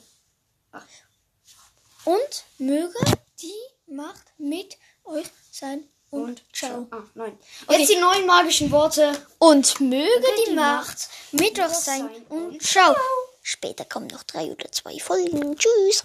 Und 2.04 2.44
möge 2.58 2.98
die 3.40 3.54
Macht 3.86 4.24
mit 4.36 4.76
euch 5.04 5.30
sein. 5.52 5.88
Und 6.10 6.42
ciao. 6.52 6.88
Ah, 6.90 7.04
nein. 7.14 7.38
Okay. 7.68 7.78
Jetzt 7.78 7.92
die 7.92 8.00
neuen 8.00 8.26
magischen 8.26 8.72
Worte. 8.72 9.12
Und 9.38 9.80
möge 9.80 10.26
die, 10.44 10.50
die 10.50 10.56
Macht 10.56 11.08
mit 11.30 11.56
euch 11.56 11.68
sein. 11.68 12.10
Und 12.28 12.60
ciao. 12.60 12.96
Später 13.42 13.84
kommen 13.84 14.08
noch 14.08 14.24
drei 14.24 14.50
oder 14.50 14.72
zwei 14.72 14.98
Folgen. 14.98 15.56
Tschüss. 15.56 15.92